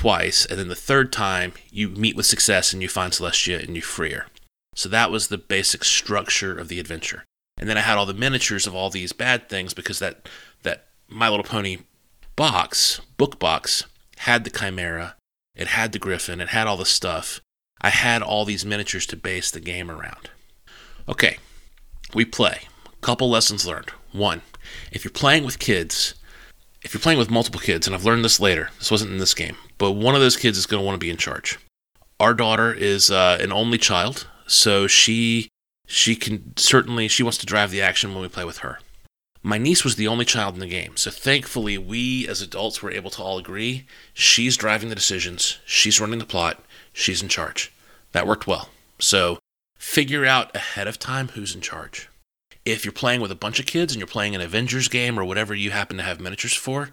twice. 0.02 0.48
And 0.48 0.58
then 0.58 0.68
the 0.68 0.76
third 0.76 1.14
time, 1.14 1.54
you 1.70 1.88
meet 1.88 2.16
with 2.16 2.26
success 2.26 2.74
and 2.74 2.82
you 2.82 2.90
find 2.90 3.14
Celestia 3.14 3.64
and 3.64 3.76
you 3.76 3.84
free 3.84 4.14
her. 4.14 4.26
So 4.74 4.90
that 4.90 5.12
was 5.12 5.28
the 5.28 5.38
basic 5.38 5.84
structure 5.84 6.58
of 6.58 6.70
the 6.70 6.80
adventure. 6.80 7.24
And 7.60 7.70
then 7.70 7.78
I 7.78 7.82
had 7.82 8.00
all 8.00 8.08
the 8.08 8.16
miniatures 8.16 8.66
of 8.66 8.74
all 8.74 8.90
these 8.90 9.14
bad 9.14 9.48
things 9.48 9.76
because 9.76 10.00
that 10.00 10.28
that 10.64 10.88
My 11.08 11.30
Little 11.30 11.44
Pony 11.44 11.80
box, 12.36 13.00
book 13.18 13.38
box, 13.38 13.84
had 14.18 14.44
the 14.44 14.50
Chimera, 14.50 15.18
it 15.56 15.68
had 15.68 15.92
the 15.92 16.00
Griffin, 16.00 16.42
it 16.42 16.50
had 16.50 16.66
all 16.66 16.78
the 16.78 16.86
stuff. 16.86 17.40
I 17.80 17.92
had 17.92 18.24
all 18.24 18.44
these 18.44 18.66
miniatures 18.66 19.06
to 19.08 19.16
base 19.16 19.52
the 19.52 19.60
game 19.60 19.92
around. 19.92 20.32
Okay, 21.08 21.38
we 22.16 22.26
play. 22.26 22.62
Couple 23.02 23.30
lessons 23.30 23.68
learned. 23.68 23.92
One, 24.14 24.42
if 24.92 25.04
you're 25.04 25.12
playing 25.12 25.46
with 25.46 25.60
kids, 25.60 26.16
if 26.82 26.96
you're 26.96 27.02
playing 27.02 27.20
with 27.20 27.30
multiple 27.30 27.60
kids, 27.60 27.86
and 27.86 27.96
I've 27.96 28.06
learned 28.06 28.26
this 28.26 28.40
later, 28.40 28.72
this 28.80 28.90
wasn't 28.90 29.12
in 29.12 29.20
this 29.20 29.36
game, 29.36 29.58
but 29.82 29.94
one 29.94 30.14
of 30.14 30.22
those 30.22 30.38
kids 30.38 30.60
is 30.60 30.68
going 30.68 30.80
to 30.80 30.86
want 30.86 30.94
to 30.94 31.04
be 31.04 31.10
in 31.10 31.18
charge. 31.18 31.58
Our 32.20 32.36
daughter 32.36 32.72
is 32.72 33.10
uh, 33.10 33.40
an 33.42 33.52
only 33.52 33.80
child, 33.80 34.28
so 34.46 34.86
she 34.86 35.50
she 35.88 36.16
can 36.16 36.56
certainly 36.56 37.08
she 37.08 37.24
wants 37.24 37.40
to 37.40 37.48
drive 37.48 37.72
the 37.72 37.82
action 37.82 38.14
when 38.14 38.22
we 38.22 38.28
play 38.28 38.46
with 38.46 38.60
her. 38.60 38.78
My 39.42 39.58
niece 39.58 39.84
was 39.84 39.96
the 39.96 40.08
only 40.08 40.24
child 40.24 40.54
in 40.54 40.60
the 40.60 40.68
game, 40.68 40.98
so 40.98 41.10
thankfully 41.10 41.80
we 41.80 42.28
as 42.28 42.44
adults 42.44 42.84
were 42.84 42.92
able 42.92 43.10
to 43.10 43.24
all 43.24 43.40
agree 43.40 43.88
she's 44.14 44.56
driving 44.56 44.90
the 44.90 44.96
decisions, 44.96 45.58
she's 45.66 46.00
running 46.00 46.20
the 46.20 46.26
plot, 46.26 46.64
she's 46.94 47.24
in 47.24 47.28
charge. 47.28 47.74
That 48.12 48.28
worked 48.28 48.46
well. 48.46 48.70
So 49.00 49.40
figure 49.80 50.28
out 50.28 50.56
ahead 50.56 50.88
of 50.88 51.00
time 51.00 51.30
who's 51.30 51.56
in 51.56 51.62
charge 51.62 52.08
if 52.66 52.86
you're 52.86 52.92
playing 52.92 53.22
with 53.22 53.32
a 53.32 53.36
bunch 53.36 53.60
of 53.60 53.66
kids 53.66 53.94
and 53.94 54.00
you're 54.00 54.06
playing 54.06 54.36
an 54.36 54.42
Avengers 54.42 54.88
game 54.88 55.20
or 55.20 55.26
whatever 55.26 55.56
you 55.56 55.72
happen 55.72 55.98
to 55.98 56.04
have 56.04 56.20
miniatures 56.20 56.54
for, 56.54 56.92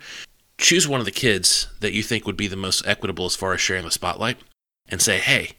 choose 0.59 0.89
one 0.89 1.01
of 1.01 1.07
the 1.07 1.13
kids 1.13 1.69
that 1.81 1.93
you 1.93 2.03
think 2.03 2.27
would 2.27 2.37
be 2.37 2.49
the 2.49 2.57
most 2.57 2.87
equitable 2.87 3.25
as 3.25 3.37
far 3.37 3.55
as 3.55 3.61
sharing 3.61 3.85
the 3.85 3.91
spotlight 3.91 4.39
and 4.89 5.01
say, 5.01 5.19
hey, 5.19 5.53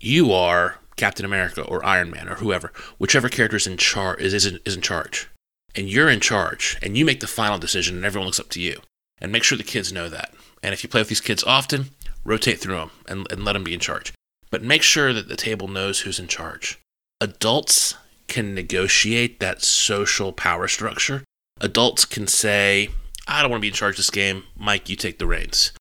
you 0.00 0.32
are 0.32 0.78
Captain 0.96 1.24
America 1.24 1.62
or 1.62 1.84
Iron 1.84 2.10
Man 2.10 2.28
or 2.28 2.36
whoever, 2.36 2.72
whichever 2.98 3.28
character 3.28 3.56
is 3.56 3.66
in, 3.66 3.76
char- 3.76 4.16
is, 4.16 4.34
is, 4.34 4.46
is 4.46 4.76
in 4.76 4.82
charge. 4.82 5.28
And 5.74 5.88
you're 5.88 6.10
in 6.10 6.20
charge 6.20 6.78
and 6.82 6.96
you 6.96 7.04
make 7.04 7.20
the 7.20 7.26
final 7.26 7.58
decision 7.58 7.96
and 7.96 8.04
everyone 8.04 8.26
looks 8.26 8.40
up 8.40 8.50
to 8.50 8.60
you. 8.60 8.80
And 9.18 9.32
make 9.32 9.44
sure 9.44 9.56
the 9.56 9.64
kids 9.64 9.92
know 9.92 10.08
that. 10.08 10.34
And 10.62 10.74
if 10.74 10.82
you 10.82 10.88
play 10.88 11.00
with 11.00 11.08
these 11.08 11.20
kids 11.20 11.44
often, 11.44 11.86
rotate 12.24 12.58
through 12.58 12.76
them 12.76 12.90
and, 13.08 13.26
and 13.30 13.44
let 13.44 13.52
them 13.52 13.64
be 13.64 13.74
in 13.74 13.80
charge. 13.80 14.12
But 14.50 14.62
make 14.62 14.82
sure 14.82 15.12
that 15.12 15.28
the 15.28 15.36
table 15.36 15.68
knows 15.68 16.00
who's 16.00 16.18
in 16.18 16.26
charge. 16.28 16.78
Adults 17.20 17.94
can 18.26 18.54
negotiate 18.54 19.40
that 19.40 19.62
social 19.62 20.32
power 20.32 20.68
structure. 20.68 21.24
Adults 21.60 22.04
can 22.04 22.26
say, 22.26 22.90
I 23.26 23.42
don't 23.42 23.50
want 23.50 23.60
to 23.60 23.62
be 23.62 23.68
in 23.68 23.74
charge 23.74 23.94
of 23.94 23.98
this 23.98 24.10
game. 24.10 24.44
Mike, 24.56 24.88
you 24.88 24.96
take 24.96 25.18
the 25.18 25.26
reins. 25.26 25.72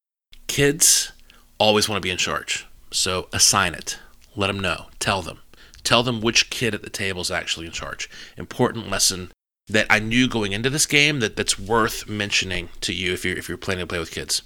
Kids 0.48 1.12
always 1.58 1.90
want 1.90 1.98
to 1.98 2.06
be 2.06 2.12
in 2.12 2.18
charge. 2.18 2.66
So 2.92 3.28
assign 3.34 3.74
it. 3.74 4.00
Let 4.36 4.48
them 4.48 4.60
know. 4.60 4.88
Tell 5.00 5.22
them. 5.22 5.40
Tell 5.84 6.04
them 6.04 6.22
which 6.22 6.50
kid 6.50 6.74
at 6.74 6.82
the 6.82 6.90
table 6.90 7.22
is 7.22 7.32
actually 7.32 7.66
in 7.66 7.72
charge. 7.72 8.10
Important 8.38 8.90
lesson 8.90 9.32
that 9.68 9.88
I 9.90 10.00
knew 10.00 10.28
going 10.28 10.54
into 10.54 10.70
this 10.70 10.86
game 10.86 11.20
that, 11.20 11.36
that's 11.36 11.60
worth 11.60 12.08
mentioning 12.08 12.70
to 12.82 12.94
you 12.94 13.14
if 13.14 13.26
you're, 13.26 13.38
if 13.38 13.50
you're 13.50 13.58
planning 13.58 13.84
to 13.84 13.88
play 13.88 14.00
with 14.00 14.12
kids. 14.12 14.42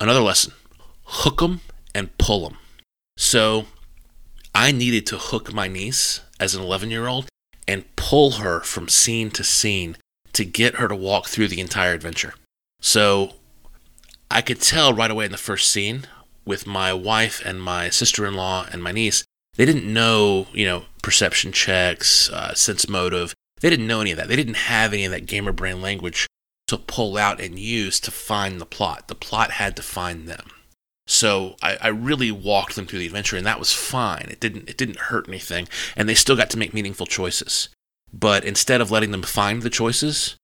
Another 0.00 0.20
lesson 0.20 0.52
hook 1.04 1.38
them 1.38 1.60
and 1.94 2.16
pull 2.18 2.48
them. 2.48 2.58
So 3.16 3.66
I 4.54 4.72
needed 4.72 5.06
to 5.06 5.18
hook 5.18 5.52
my 5.52 5.66
niece 5.66 6.20
as 6.38 6.54
an 6.54 6.62
11 6.62 6.90
year 6.90 7.06
old 7.06 7.28
and 7.66 7.84
pull 7.96 8.32
her 8.32 8.60
from 8.60 8.88
scene 8.88 9.30
to 9.32 9.44
scene 9.44 9.96
to 10.38 10.44
get 10.44 10.76
her 10.76 10.86
to 10.86 10.94
walk 10.94 11.26
through 11.26 11.48
the 11.48 11.60
entire 11.60 11.94
adventure. 11.94 12.32
So 12.80 13.32
I 14.30 14.40
could 14.40 14.60
tell 14.60 14.94
right 14.94 15.10
away 15.10 15.24
in 15.24 15.32
the 15.32 15.36
first 15.36 15.68
scene 15.68 16.06
with 16.44 16.64
my 16.64 16.92
wife 16.92 17.42
and 17.44 17.60
my 17.60 17.90
sister 17.90 18.24
in 18.24 18.34
law 18.34 18.64
and 18.70 18.80
my 18.80 18.92
niece, 18.92 19.24
they 19.56 19.64
didn't 19.64 19.92
know, 19.92 20.46
you 20.52 20.64
know, 20.64 20.84
perception 21.02 21.50
checks, 21.50 22.30
uh, 22.30 22.54
sense 22.54 22.88
motive. 22.88 23.34
They 23.60 23.68
didn't 23.68 23.88
know 23.88 24.00
any 24.00 24.12
of 24.12 24.16
that. 24.18 24.28
They 24.28 24.36
didn't 24.36 24.68
have 24.70 24.92
any 24.92 25.04
of 25.04 25.10
that 25.10 25.26
gamer 25.26 25.50
brain 25.50 25.82
language 25.82 26.28
to 26.68 26.78
pull 26.78 27.16
out 27.16 27.40
and 27.40 27.58
use 27.58 27.98
to 27.98 28.12
find 28.12 28.60
the 28.60 28.66
plot. 28.66 29.08
The 29.08 29.16
plot 29.16 29.50
had 29.50 29.74
to 29.74 29.82
find 29.82 30.28
them. 30.28 30.52
So 31.08 31.56
I, 31.60 31.78
I, 31.80 31.88
really 31.88 32.30
walked 32.30 32.76
them 32.76 32.86
through 32.86 32.98
the 33.00 33.06
adventure, 33.06 33.36
and 33.36 33.46
that 33.46 33.58
was 33.58 33.72
fine. 33.72 34.28
It 34.30 34.38
didn't 34.40 34.68
it 34.68 34.76
didn't 34.76 35.08
hurt 35.08 35.26
anything, 35.26 35.66
and 35.96 36.06
they 36.06 36.14
still 36.14 36.36
got 36.36 36.50
to 36.50 36.58
make 36.58 36.74
meaningful 36.74 37.06
choices. 37.06 37.70
But 38.12 38.44
instead 38.44 38.80
of 38.80 38.90
letting 38.90 39.10
them 39.10 39.22
find 39.22 39.62
the 39.62 39.70
choices, 39.70 40.36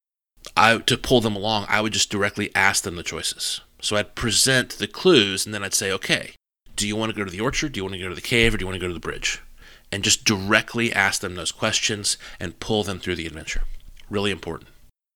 I 0.56 0.78
to 0.78 0.98
pull 0.98 1.20
them 1.20 1.36
along, 1.36 1.66
I 1.68 1.80
would 1.80 1.92
just 1.92 2.10
directly 2.10 2.54
ask 2.54 2.84
them 2.84 2.96
the 2.96 3.02
choices. 3.02 3.60
So 3.80 3.96
I'd 3.96 4.14
present 4.14 4.70
the 4.70 4.86
clues, 4.86 5.44
and 5.44 5.54
then 5.54 5.62
I'd 5.62 5.74
say, 5.74 5.90
okay, 5.92 6.32
do 6.76 6.86
you 6.86 6.96
want 6.96 7.12
to 7.12 7.16
go 7.16 7.24
to 7.24 7.30
the 7.30 7.40
orchard? 7.40 7.72
Do 7.72 7.78
you 7.78 7.84
want 7.84 7.94
to 7.94 8.00
go 8.00 8.08
to 8.08 8.14
the 8.14 8.20
cave, 8.20 8.54
or 8.54 8.56
do 8.56 8.62
you 8.62 8.66
want 8.66 8.76
to 8.76 8.80
go 8.80 8.88
to 8.88 8.94
the 8.94 9.00
bridge? 9.00 9.42
And 9.90 10.02
just 10.02 10.24
directly 10.24 10.92
ask 10.92 11.20
them 11.20 11.34
those 11.34 11.52
questions 11.52 12.16
and 12.40 12.60
pull 12.60 12.82
them 12.82 12.98
through 12.98 13.16
the 13.16 13.26
adventure. 13.26 13.62
Really 14.10 14.30
important. 14.30 14.70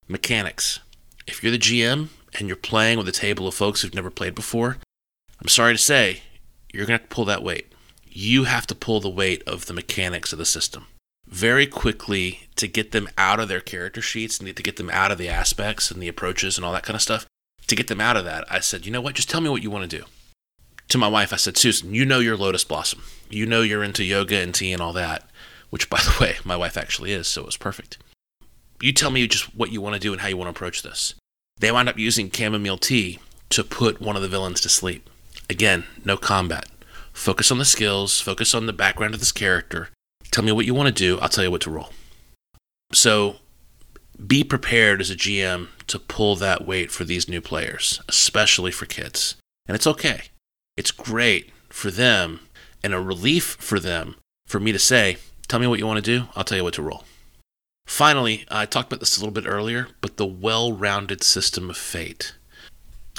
Mechanics. 0.06 0.80
If 1.26 1.42
you're 1.42 1.52
the 1.52 1.58
GM 1.58 2.08
and 2.38 2.48
you're 2.48 2.56
playing 2.56 2.98
with 2.98 3.08
a 3.08 3.12
table 3.12 3.46
of 3.46 3.54
folks 3.54 3.82
who've 3.82 3.94
never 3.94 4.10
played 4.10 4.34
before, 4.34 4.78
I'm 5.40 5.48
sorry 5.48 5.74
to 5.74 5.78
say, 5.78 6.22
you're 6.72 6.86
going 6.86 6.98
to 6.98 7.04
to 7.04 7.14
pull 7.14 7.24
that 7.26 7.42
weight. 7.42 7.72
You 8.06 8.44
have 8.44 8.66
to 8.68 8.74
pull 8.74 9.00
the 9.00 9.08
weight 9.08 9.42
of 9.46 9.66
the 9.66 9.74
mechanics 9.74 10.32
of 10.32 10.38
the 10.38 10.44
system 10.44 10.86
very 11.30 11.66
quickly 11.66 12.48
to 12.56 12.66
get 12.66 12.92
them 12.92 13.08
out 13.18 13.38
of 13.40 13.48
their 13.48 13.60
character 13.60 14.00
sheets 14.00 14.38
and 14.38 14.54
to 14.54 14.62
get 14.62 14.76
them 14.76 14.90
out 14.90 15.12
of 15.12 15.18
the 15.18 15.28
aspects 15.28 15.90
and 15.90 16.02
the 16.02 16.08
approaches 16.08 16.56
and 16.56 16.64
all 16.64 16.72
that 16.72 16.82
kind 16.82 16.96
of 16.96 17.02
stuff. 17.02 17.26
To 17.66 17.76
get 17.76 17.88
them 17.88 18.00
out 18.00 18.16
of 18.16 18.24
that, 18.24 18.50
I 18.50 18.60
said, 18.60 18.86
you 18.86 18.92
know 18.92 19.00
what? 19.00 19.14
Just 19.14 19.28
tell 19.28 19.40
me 19.40 19.50
what 19.50 19.62
you 19.62 19.70
want 19.70 19.88
to 19.88 19.98
do. 19.98 20.04
To 20.88 20.98
my 20.98 21.08
wife, 21.08 21.34
I 21.34 21.36
said, 21.36 21.58
Susan, 21.58 21.92
you 21.92 22.06
know 22.06 22.18
you're 22.18 22.36
Lotus 22.36 22.64
Blossom. 22.64 23.02
You 23.28 23.44
know 23.44 23.60
you're 23.60 23.84
into 23.84 24.04
yoga 24.04 24.38
and 24.38 24.54
tea 24.54 24.72
and 24.72 24.80
all 24.80 24.94
that, 24.94 25.28
which, 25.68 25.90
by 25.90 25.98
the 25.98 26.16
way, 26.20 26.36
my 26.44 26.56
wife 26.56 26.78
actually 26.78 27.12
is, 27.12 27.28
so 27.28 27.42
it 27.42 27.46
was 27.46 27.58
perfect. 27.58 27.98
You 28.80 28.92
tell 28.92 29.10
me 29.10 29.26
just 29.26 29.54
what 29.54 29.70
you 29.70 29.82
want 29.82 29.94
to 29.94 30.00
do 30.00 30.12
and 30.12 30.22
how 30.22 30.28
you 30.28 30.36
want 30.36 30.46
to 30.46 30.56
approach 30.56 30.82
this. 30.82 31.14
They 31.58 31.70
wound 31.70 31.90
up 31.90 31.98
using 31.98 32.30
chamomile 32.30 32.78
tea 32.78 33.18
to 33.50 33.64
put 33.64 34.00
one 34.00 34.16
of 34.16 34.22
the 34.22 34.28
villains 34.28 34.60
to 34.62 34.68
sleep. 34.68 35.10
Again, 35.50 35.84
no 36.04 36.16
combat. 36.16 36.66
Focus 37.12 37.50
on 37.50 37.58
the 37.58 37.64
skills, 37.64 38.20
focus 38.20 38.54
on 38.54 38.66
the 38.66 38.72
background 38.72 39.12
of 39.12 39.20
this 39.20 39.32
character. 39.32 39.90
Tell 40.30 40.44
me 40.44 40.52
what 40.52 40.66
you 40.66 40.74
want 40.74 40.88
to 40.88 40.92
do, 40.92 41.18
I'll 41.20 41.28
tell 41.28 41.44
you 41.44 41.50
what 41.50 41.62
to 41.62 41.70
roll. 41.70 41.90
So 42.92 43.36
be 44.24 44.44
prepared 44.44 45.00
as 45.00 45.10
a 45.10 45.16
GM 45.16 45.68
to 45.86 45.98
pull 45.98 46.36
that 46.36 46.66
weight 46.66 46.90
for 46.90 47.04
these 47.04 47.28
new 47.28 47.40
players, 47.40 48.00
especially 48.08 48.70
for 48.70 48.86
kids. 48.86 49.36
And 49.66 49.74
it's 49.74 49.86
okay. 49.86 50.22
It's 50.76 50.90
great 50.90 51.50
for 51.68 51.90
them 51.90 52.40
and 52.82 52.94
a 52.94 53.00
relief 53.00 53.56
for 53.58 53.80
them 53.80 54.16
for 54.46 54.60
me 54.60 54.72
to 54.72 54.78
say, 54.78 55.18
Tell 55.46 55.60
me 55.60 55.66
what 55.66 55.78
you 55.78 55.86
want 55.86 56.04
to 56.04 56.18
do, 56.18 56.28
I'll 56.36 56.44
tell 56.44 56.58
you 56.58 56.64
what 56.64 56.74
to 56.74 56.82
roll. 56.82 57.04
Finally, 57.86 58.44
I 58.50 58.66
talked 58.66 58.92
about 58.92 59.00
this 59.00 59.16
a 59.16 59.20
little 59.20 59.32
bit 59.32 59.48
earlier, 59.48 59.88
but 60.02 60.18
the 60.18 60.26
well 60.26 60.72
rounded 60.72 61.22
system 61.22 61.70
of 61.70 61.76
fate 61.76 62.34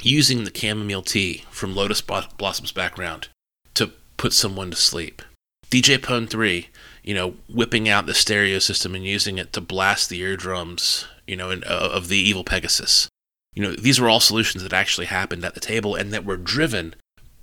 using 0.01 0.43
the 0.43 0.55
chamomile 0.55 1.01
tea 1.01 1.43
from 1.49 1.75
Lotus 1.75 2.01
Blossom's 2.01 2.71
background 2.71 3.29
to 3.73 3.91
put 4.17 4.31
someone 4.31 4.69
to 4.71 4.77
sleep. 4.77 5.21
DJ 5.69 6.01
Pon-3, 6.01 6.67
you 7.03 7.13
know, 7.13 7.35
whipping 7.47 7.87
out 7.87 8.05
the 8.05 8.13
stereo 8.13 8.59
system 8.59 8.95
and 8.95 9.05
using 9.05 9.37
it 9.37 9.53
to 9.53 9.61
blast 9.61 10.09
the 10.09 10.19
eardrums, 10.19 11.05
you 11.27 11.35
know, 11.35 11.49
in, 11.49 11.63
uh, 11.63 11.89
of 11.91 12.07
the 12.07 12.17
evil 12.17 12.43
Pegasus. 12.43 13.07
You 13.53 13.63
know, 13.63 13.73
these 13.73 13.99
were 13.99 14.09
all 14.09 14.19
solutions 14.19 14.63
that 14.63 14.73
actually 14.73 15.07
happened 15.07 15.43
at 15.43 15.53
the 15.53 15.59
table 15.59 15.95
and 15.95 16.13
that 16.13 16.25
were 16.25 16.37
driven 16.37 16.95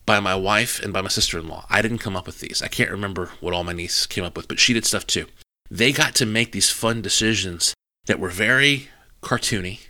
by 0.05 0.21
my 0.21 0.35
wife 0.35 0.81
and 0.83 0.93
by 0.93 1.03
my 1.03 1.09
sister 1.09 1.39
in 1.39 1.49
law. 1.49 1.67
I 1.69 1.83
didn't 1.83 1.99
come 1.99 2.17
up 2.17 2.27
with 2.27 2.41
these. 2.41 2.63
I 2.63 2.69
can't 2.69 2.91
remember 2.91 3.31
what 3.41 3.53
all 3.53 3.65
my 3.65 3.73
niece 3.73 4.07
came 4.07 4.25
up 4.25 4.37
with, 4.37 4.47
but 4.47 4.61
she 4.61 4.73
did 4.73 4.87
stuff 4.87 5.07
too. 5.07 5.27
They 5.69 5.93
got 5.93 6.15
to 6.17 6.27
make 6.27 6.53
these 6.53 6.71
fun 6.71 7.03
decisions 7.03 7.75
that 8.07 8.21
were 8.21 8.31
very 8.31 8.89
cartoony, 9.21 9.81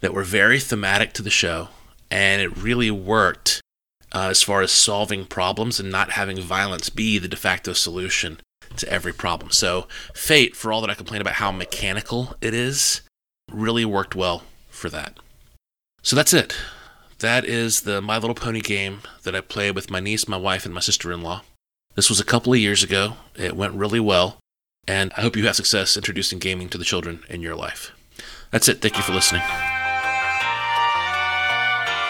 that 0.00 0.14
were 0.14 0.24
very 0.24 0.58
thematic 0.58 1.12
to 1.12 1.22
the 1.22 1.30
show, 1.30 1.68
and 2.10 2.40
it 2.40 2.56
really 2.56 2.90
worked 2.90 3.60
uh, 4.14 4.28
as 4.30 4.42
far 4.42 4.62
as 4.62 4.72
solving 4.72 5.26
problems 5.26 5.78
and 5.78 5.90
not 5.90 6.12
having 6.12 6.40
violence 6.40 6.88
be 6.88 7.18
the 7.18 7.28
de 7.28 7.36
facto 7.36 7.74
solution 7.74 8.40
to 8.78 8.88
every 8.92 9.12
problem. 9.12 9.50
So, 9.50 9.86
Fate, 10.14 10.56
for 10.56 10.72
all 10.72 10.80
that 10.80 10.90
I 10.90 10.94
complain 10.94 11.20
about 11.20 11.34
how 11.34 11.50
mechanical 11.50 12.36
it 12.40 12.54
is, 12.54 13.02
really 13.50 13.84
worked 13.84 14.14
well 14.14 14.42
for 14.68 14.88
that. 14.90 15.18
So, 16.02 16.16
that's 16.16 16.32
it. 16.32 16.56
That 17.20 17.44
is 17.44 17.82
the 17.82 18.02
My 18.02 18.18
Little 18.18 18.34
Pony 18.34 18.60
game 18.60 19.00
that 19.22 19.34
I 19.34 19.40
played 19.40 19.74
with 19.74 19.90
my 19.90 20.00
niece, 20.00 20.28
my 20.28 20.36
wife, 20.36 20.66
and 20.66 20.74
my 20.74 20.80
sister 20.80 21.10
in 21.12 21.22
law. 21.22 21.42
This 21.94 22.10
was 22.10 22.20
a 22.20 22.24
couple 22.24 22.52
of 22.52 22.58
years 22.58 22.82
ago. 22.82 23.14
It 23.34 23.56
went 23.56 23.74
really 23.74 24.00
well, 24.00 24.38
and 24.86 25.12
I 25.16 25.22
hope 25.22 25.34
you 25.34 25.46
have 25.46 25.56
success 25.56 25.96
introducing 25.96 26.38
gaming 26.38 26.68
to 26.68 26.78
the 26.78 26.84
children 26.84 27.24
in 27.30 27.40
your 27.40 27.56
life. 27.56 27.92
That's 28.50 28.68
it. 28.68 28.82
Thank 28.82 28.96
you 28.96 29.02
for 29.02 29.12
listening. 29.12 29.42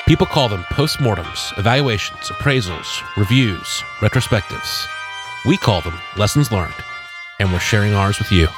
People 0.09 0.27
call 0.27 0.49
them 0.49 0.63
postmortems, 0.65 1.57
evaluations, 1.59 2.29
appraisals, 2.29 3.03
reviews, 3.17 3.67
retrospectives. 3.99 4.87
We 5.47 5.57
call 5.57 5.81
them 5.81 5.95
lessons 6.17 6.51
learned, 6.51 6.75
and 7.39 7.53
we're 7.53 7.61
sharing 7.61 7.95
ours 7.95 8.19
with 8.19 8.33
you. 8.33 8.49